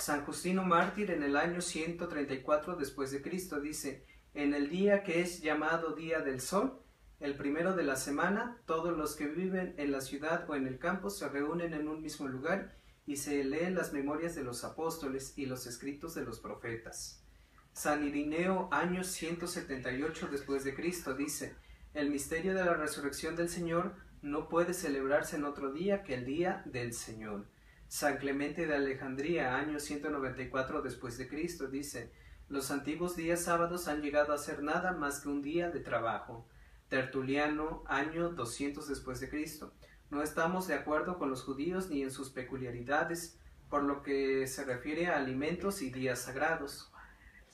San 0.00 0.24
Justino 0.24 0.64
Mártir 0.64 1.10
en 1.10 1.22
el 1.22 1.36
año 1.36 1.60
134 1.60 2.76
después 2.76 3.10
de 3.10 3.20
Cristo 3.20 3.60
dice, 3.60 4.06
en 4.32 4.54
el 4.54 4.70
día 4.70 5.02
que 5.02 5.20
es 5.20 5.42
llamado 5.42 5.94
Día 5.94 6.20
del 6.20 6.40
Sol, 6.40 6.80
el 7.20 7.36
primero 7.36 7.74
de 7.74 7.84
la 7.84 7.96
semana, 7.96 8.62
todos 8.64 8.96
los 8.96 9.14
que 9.14 9.26
viven 9.26 9.74
en 9.76 9.92
la 9.92 10.00
ciudad 10.00 10.48
o 10.48 10.54
en 10.54 10.66
el 10.66 10.78
campo 10.78 11.10
se 11.10 11.28
reúnen 11.28 11.74
en 11.74 11.86
un 11.86 12.00
mismo 12.00 12.28
lugar 12.28 12.78
y 13.04 13.16
se 13.16 13.44
leen 13.44 13.74
las 13.74 13.92
memorias 13.92 14.34
de 14.34 14.42
los 14.42 14.64
apóstoles 14.64 15.34
y 15.36 15.44
los 15.44 15.66
escritos 15.66 16.14
de 16.14 16.24
los 16.24 16.40
profetas. 16.40 17.22
San 17.74 18.02
Irineo, 18.02 18.70
año 18.72 19.04
178 19.04 20.28
después 20.32 20.64
de 20.64 20.74
Cristo, 20.74 21.14
dice, 21.14 21.56
el 21.92 22.08
misterio 22.08 22.54
de 22.54 22.64
la 22.64 22.74
resurrección 22.74 23.36
del 23.36 23.50
Señor 23.50 23.94
no 24.22 24.48
puede 24.48 24.72
celebrarse 24.72 25.36
en 25.36 25.44
otro 25.44 25.72
día 25.72 26.02
que 26.02 26.14
el 26.14 26.24
día 26.24 26.62
del 26.64 26.94
Señor. 26.94 27.44
San 27.90 28.18
Clemente 28.18 28.68
de 28.68 28.76
Alejandría, 28.76 29.56
año 29.56 29.80
194 29.80 30.80
después 30.80 31.18
de 31.18 31.26
Cristo, 31.26 31.66
dice, 31.66 32.12
los 32.48 32.70
antiguos 32.70 33.16
días 33.16 33.42
sábados 33.42 33.88
han 33.88 34.00
llegado 34.00 34.32
a 34.32 34.38
ser 34.38 34.62
nada 34.62 34.92
más 34.92 35.18
que 35.18 35.28
un 35.28 35.42
día 35.42 35.70
de 35.70 35.80
trabajo. 35.80 36.46
Tertuliano, 36.88 37.82
año 37.88 38.28
200 38.28 38.86
después 38.86 39.18
de 39.18 39.28
Cristo. 39.28 39.72
No 40.08 40.22
estamos 40.22 40.68
de 40.68 40.74
acuerdo 40.74 41.18
con 41.18 41.30
los 41.30 41.42
judíos 41.42 41.90
ni 41.90 42.02
en 42.02 42.12
sus 42.12 42.30
peculiaridades, 42.30 43.36
por 43.68 43.82
lo 43.82 44.04
que 44.04 44.46
se 44.46 44.64
refiere 44.64 45.08
a 45.08 45.16
alimentos 45.16 45.82
y 45.82 45.90
días 45.90 46.20
sagrados. 46.20 46.92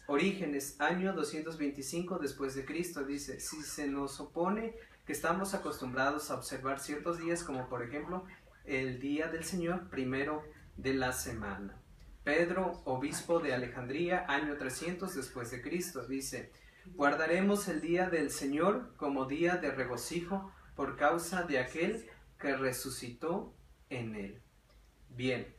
Orígenes, 0.07 0.79
año 0.83 1.15
225 1.15 2.19
después 2.19 2.55
de 2.55 2.67
Cristo, 2.67 3.05
dice, 3.05 3.41
si 3.41 3.63
se 3.63 3.87
nos 3.87 4.21
opone 4.21 4.75
que 5.07 5.15
estamos 5.15 5.55
acostumbrados 5.55 6.31
a 6.31 6.35
observar 6.35 6.79
ciertos 6.79 7.17
días, 7.17 7.43
como 7.43 7.71
por 7.71 7.83
ejemplo 7.83 8.27
el 8.67 8.99
día 8.99 9.29
del 9.29 9.45
Señor, 9.45 9.89
primero 9.89 10.45
de 10.77 10.95
la 10.95 11.13
semana. 11.13 11.77
Pedro, 12.25 12.83
obispo 12.85 13.39
de 13.39 13.55
Alejandría, 13.55 14.25
año 14.29 14.57
300 14.57 15.15
después 15.15 15.51
de 15.51 15.63
Cristo, 15.63 16.07
dice, 16.07 16.53
Guardaremos 16.95 17.69
el 17.69 17.81
día 17.81 18.09
del 18.09 18.31
Señor 18.31 18.95
como 18.97 19.27
día 19.27 19.57
de 19.57 19.71
regocijo 19.71 20.53
por 20.75 20.97
causa 20.97 21.43
de 21.43 21.59
aquel 21.59 22.09
que 22.39 22.57
resucitó 22.57 23.55
en 23.91 24.15
él. 24.15 24.43
Bien. 25.11 25.55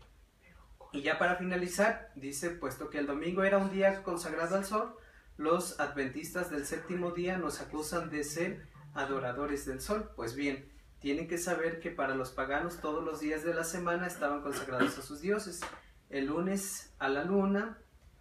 Y 0.93 1.01
ya 1.01 1.19
para 1.19 1.35
finalizar, 1.35 2.11
dice, 2.15 2.49
puesto 2.49 2.89
que 2.89 2.99
el 2.99 3.07
domingo 3.07 3.43
era 3.43 3.57
un 3.57 3.71
día 3.71 4.03
consagrado 4.03 4.55
al 4.55 4.65
sol, 4.65 4.95
los 5.37 5.79
adventistas 5.79 6.49
del 6.49 6.65
séptimo 6.65 7.11
día 7.11 7.37
nos 7.37 7.61
acusan 7.61 8.09
de 8.09 8.23
ser 8.23 8.67
adoradores 8.93 9.65
del 9.65 9.81
sol. 9.81 10.11
Pues 10.15 10.35
bien, 10.35 10.71
tienen 11.07 11.29
que 11.29 11.37
saber 11.37 11.79
que 11.79 11.89
para 11.89 12.15
los 12.15 12.31
paganos 12.31 12.81
todos 12.81 13.01
los 13.01 13.21
días 13.21 13.45
de 13.45 13.53
la 13.53 13.63
semana 13.63 14.07
estaban 14.07 14.41
consagrados 14.41 14.97
a 14.97 15.01
sus 15.01 15.21
dioses. 15.21 15.61
El 16.09 16.25
lunes 16.25 16.93
a 16.99 17.07
la 17.07 17.23
luna, 17.23 17.77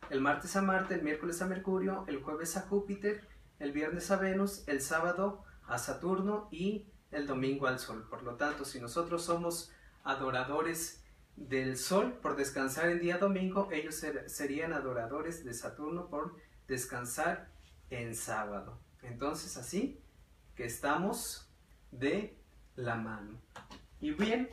el 0.08 0.20
martes 0.20 0.54
a 0.54 0.62
Marte, 0.62 0.94
el 0.94 1.02
miércoles 1.02 1.42
a 1.42 1.48
Mercurio, 1.48 2.04
el 2.06 2.22
jueves 2.22 2.56
a 2.56 2.60
Júpiter, 2.60 3.26
el 3.58 3.72
viernes 3.72 4.12
a 4.12 4.18
Venus, 4.18 4.62
el 4.68 4.80
sábado 4.80 5.42
a 5.66 5.78
Saturno 5.78 6.46
y 6.52 6.86
el 7.10 7.26
domingo 7.26 7.66
al 7.66 7.80
Sol. 7.80 8.06
Por 8.08 8.22
lo 8.22 8.36
tanto, 8.36 8.64
si 8.64 8.80
nosotros 8.80 9.24
somos 9.24 9.72
adoradores 10.04 11.02
del 11.34 11.76
Sol 11.78 12.12
por 12.22 12.36
descansar 12.36 12.88
en 12.88 13.00
día 13.00 13.18
domingo, 13.18 13.68
ellos 13.72 14.00
serían 14.26 14.72
adoradores 14.72 15.44
de 15.44 15.54
Saturno 15.54 16.08
por 16.08 16.36
descansar 16.68 17.48
en 17.90 18.14
sábado. 18.14 18.78
Entonces, 19.02 19.56
así 19.56 20.00
que 20.54 20.66
estamos 20.66 21.50
de 21.90 22.35
la 22.76 22.96
mano. 22.96 23.40
Y 24.00 24.12
bien, 24.12 24.50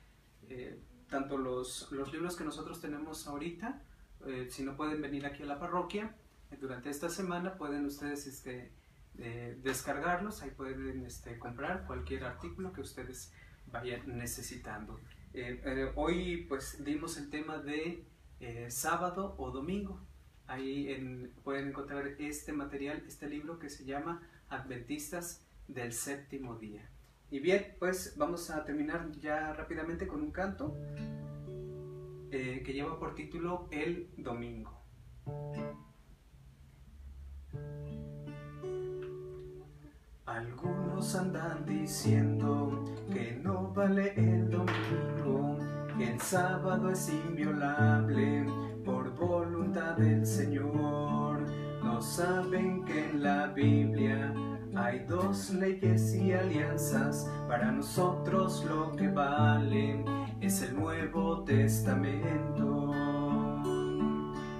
eh, 0.49 0.79
tanto 1.09 1.37
los, 1.37 1.89
los, 1.91 2.11
libros 2.11 2.35
que 2.35 2.43
nosotros 2.43 2.81
tenemos 2.81 3.27
ahorita, 3.27 3.83
eh, 4.27 4.47
si 4.49 4.63
no 4.63 4.75
pueden 4.75 5.01
venir 5.01 5.25
aquí 5.25 5.43
a 5.43 5.45
la 5.45 5.59
parroquia, 5.59 6.15
durante 6.59 6.89
esta 6.89 7.09
semana 7.09 7.55
pueden 7.55 7.86
ustedes 7.86 8.27
este, 8.27 8.71
descargarlos, 9.15 10.43
ahí 10.43 10.52
pueden 10.52 11.04
este, 11.04 11.39
comprar 11.39 11.85
cualquier 11.87 12.25
artículo 12.25 12.71
que 12.73 12.81
ustedes 12.81 13.33
vayan 13.73 14.17
necesitando. 14.17 15.00
Eh, 15.33 15.62
eh, 15.65 15.91
hoy 15.95 16.45
pues 16.48 16.83
dimos 16.83 17.17
el 17.17 17.29
tema 17.29 17.58
de 17.58 18.06
eh, 18.39 18.67
sábado 18.69 19.35
o 19.37 19.52
domingo. 19.52 20.00
Ahí 20.45 20.87
pueden 21.43 21.69
encontrar 21.69 22.06
este 22.19 22.54
material, 22.54 23.04
este 23.08 23.27
libro 23.27 23.60
que 23.60 23.69
se 23.69 23.85
llama 23.85 24.21
Adventistas 24.50 25.41
del 25.67 25.93
séptimo 25.93 26.58
día. 26.58 26.87
Y 27.31 27.39
bien, 27.39 27.75
pues 27.79 28.15
vamos 28.17 28.50
a 28.52 28.63
terminar 28.63 29.10
ya 29.19 29.54
rápidamente 29.54 30.06
con 30.06 30.21
un 30.21 30.31
canto 30.31 30.77
que 32.34 32.73
lleva 32.73 32.98
por 32.98 33.13
título 33.13 33.67
El 33.69 34.10
Domingo. 34.17 34.71
Algunos 40.25 41.13
andan 41.15 41.63
diciendo 41.63 42.86
que 43.13 43.40
no 43.44 43.71
vale 43.71 44.13
el 44.15 44.50
domingo, 44.50 45.60
que 45.96 46.13
el 46.13 46.19
sábado 46.19 46.90
es 46.90 47.08
inviolable 47.10 48.48
por 48.84 49.15
voluntad 49.15 49.96
del 49.98 50.25
Señor. 50.25 51.46
No 51.84 52.02
saben 52.02 52.84
que 52.84 53.12
en 53.12 53.21
la 53.21 53.48
Biblia 53.48 54.34
hay 54.73 55.06
dos 55.06 55.52
leyes 55.52 56.15
y 56.15 56.34
alianzas, 56.34 57.29
para 57.48 57.71
nosotros 57.71 58.65
lo 58.65 58.92
que 58.94 59.08
vale 59.10 60.04
es 60.46 60.62
el 60.62 60.75
Nuevo 60.75 61.44
Testamento. 61.46 62.91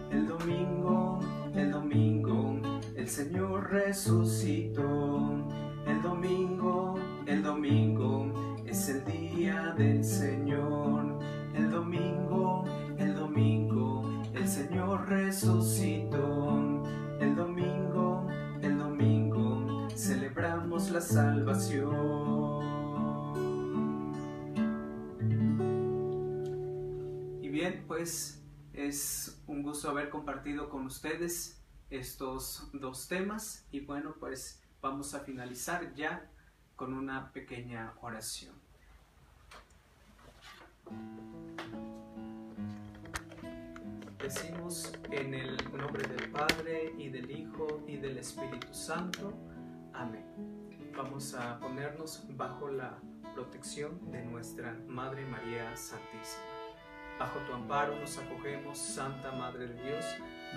El 0.10 0.28
domingo, 0.28 1.20
el 1.54 1.72
domingo, 1.72 2.58
el 2.96 3.10
Señor 3.10 3.70
resucitó. 3.70 5.46
El 5.86 6.02
domingo, 6.02 6.96
el 7.26 7.44
domingo, 7.44 8.64
es 8.66 8.88
el 8.88 9.04
día 9.04 9.74
del 9.78 10.06
Señor. 10.06 11.20
El 11.54 11.70
domingo, 11.70 12.64
el 12.98 13.14
domingo, 13.14 14.24
el 14.34 14.48
Señor 14.48 15.10
resucitó. 15.10 16.60
El 17.20 17.36
domingo, 17.36 18.26
el 18.62 18.78
domingo, 18.78 19.88
celebramos 19.98 20.92
la 20.92 21.02
salvación. 21.02 22.33
Bien, 27.64 27.86
pues 27.88 28.44
es 28.74 29.42
un 29.48 29.64
gusto 29.64 29.90
haber 29.90 30.10
compartido 30.10 30.70
con 30.70 30.86
ustedes 30.86 31.64
estos 31.90 32.70
dos 32.74 33.08
temas 33.08 33.66
y 33.72 33.80
bueno, 33.80 34.16
pues 34.20 34.62
vamos 34.82 35.14
a 35.14 35.22
finalizar 35.22 35.94
ya 35.94 36.30
con 36.76 36.94
una 36.94 37.32
pequeña 37.32 37.94
oración. 38.02 38.54
Decimos 44.20 44.92
en 45.12 45.34
el 45.34 45.56
nombre 45.72 46.06
del 46.06 46.32
Padre 46.32 46.94
y 46.98 47.08
del 47.08 47.32
Hijo 47.32 47.82
y 47.88 47.96
del 47.96 48.18
Espíritu 48.18 48.74
Santo. 48.74 49.34
Amén. 49.94 50.26
Vamos 50.98 51.34
a 51.34 51.62
ponernos 51.62 52.26
bajo 52.36 52.68
la 52.68 53.00
protección 53.34 54.12
de 54.12 54.22
nuestra 54.26 54.74
Madre 54.86 55.26
María 55.26 55.74
Santísima. 55.78 56.53
Bajo 57.20 57.40
tu 57.40 57.54
amparo 57.54 57.96
nos 58.00 58.18
acogemos, 58.18 58.78
Santa 58.78 59.32
Madre 59.32 59.68
de 59.68 59.84
Dios. 59.84 60.06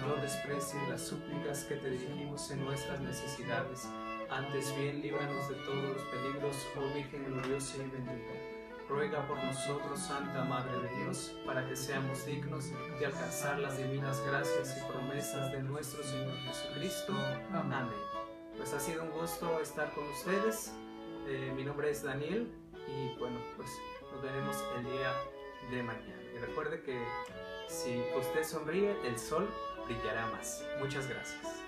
No 0.01 0.15
desprecies 0.17 0.89
las 0.89 1.03
súplicas 1.03 1.65
que 1.65 1.77
te 1.77 1.91
dirigimos 1.91 2.51
en 2.51 2.65
nuestras 2.65 3.01
necesidades. 3.01 3.89
Antes 4.31 4.77
bien, 4.77 5.01
líbranos 5.01 5.49
de 5.49 5.55
todos 5.57 5.97
los 5.97 6.03
peligros, 6.05 6.67
oh 6.77 6.95
Virgen 6.95 7.25
gloriosa 7.25 7.77
y 7.77 7.89
bendita. 7.91 8.33
Ruega 8.89 9.27
por 9.27 9.43
nosotros, 9.43 9.99
Santa 9.99 10.45
Madre 10.45 10.79
de 10.81 11.05
Dios, 11.05 11.37
para 11.45 11.67
que 11.69 11.77
seamos 11.77 12.25
dignos 12.25 12.71
de 12.99 13.07
alcanzar 13.07 13.59
las 13.59 13.77
divinas 13.77 14.23
gracias 14.27 14.79
y 14.79 14.93
promesas 14.93 15.53
de 15.53 15.63
nuestro 15.63 16.03
Señor 16.05 16.37
Jesucristo. 16.39 17.13
Amén. 17.53 17.89
Pues 18.57 18.73
ha 18.73 18.81
sido 18.81 19.03
un 19.03 19.11
gusto 19.11 19.61
estar 19.61 19.93
con 19.93 20.05
ustedes. 20.09 20.73
Eh, 21.27 21.53
mi 21.57 21.65
nombre 21.65 21.91
es 21.91 22.03
Daniel 22.03 22.49
y 22.87 23.19
bueno, 23.19 23.39
pues 23.57 23.69
nos 24.13 24.23
veremos 24.23 24.57
el 24.77 24.85
día 24.85 25.13
de 25.71 25.83
mañana. 25.83 26.26
Recuerde 26.41 26.83
que 26.83 27.01
si 27.69 28.03
usted 28.17 28.45
sonríe, 28.45 28.97
el 29.07 29.19
sol 29.19 29.49
brillará 29.87 30.27
más. 30.27 30.65
Muchas 30.79 31.09
gracias. 31.09 31.66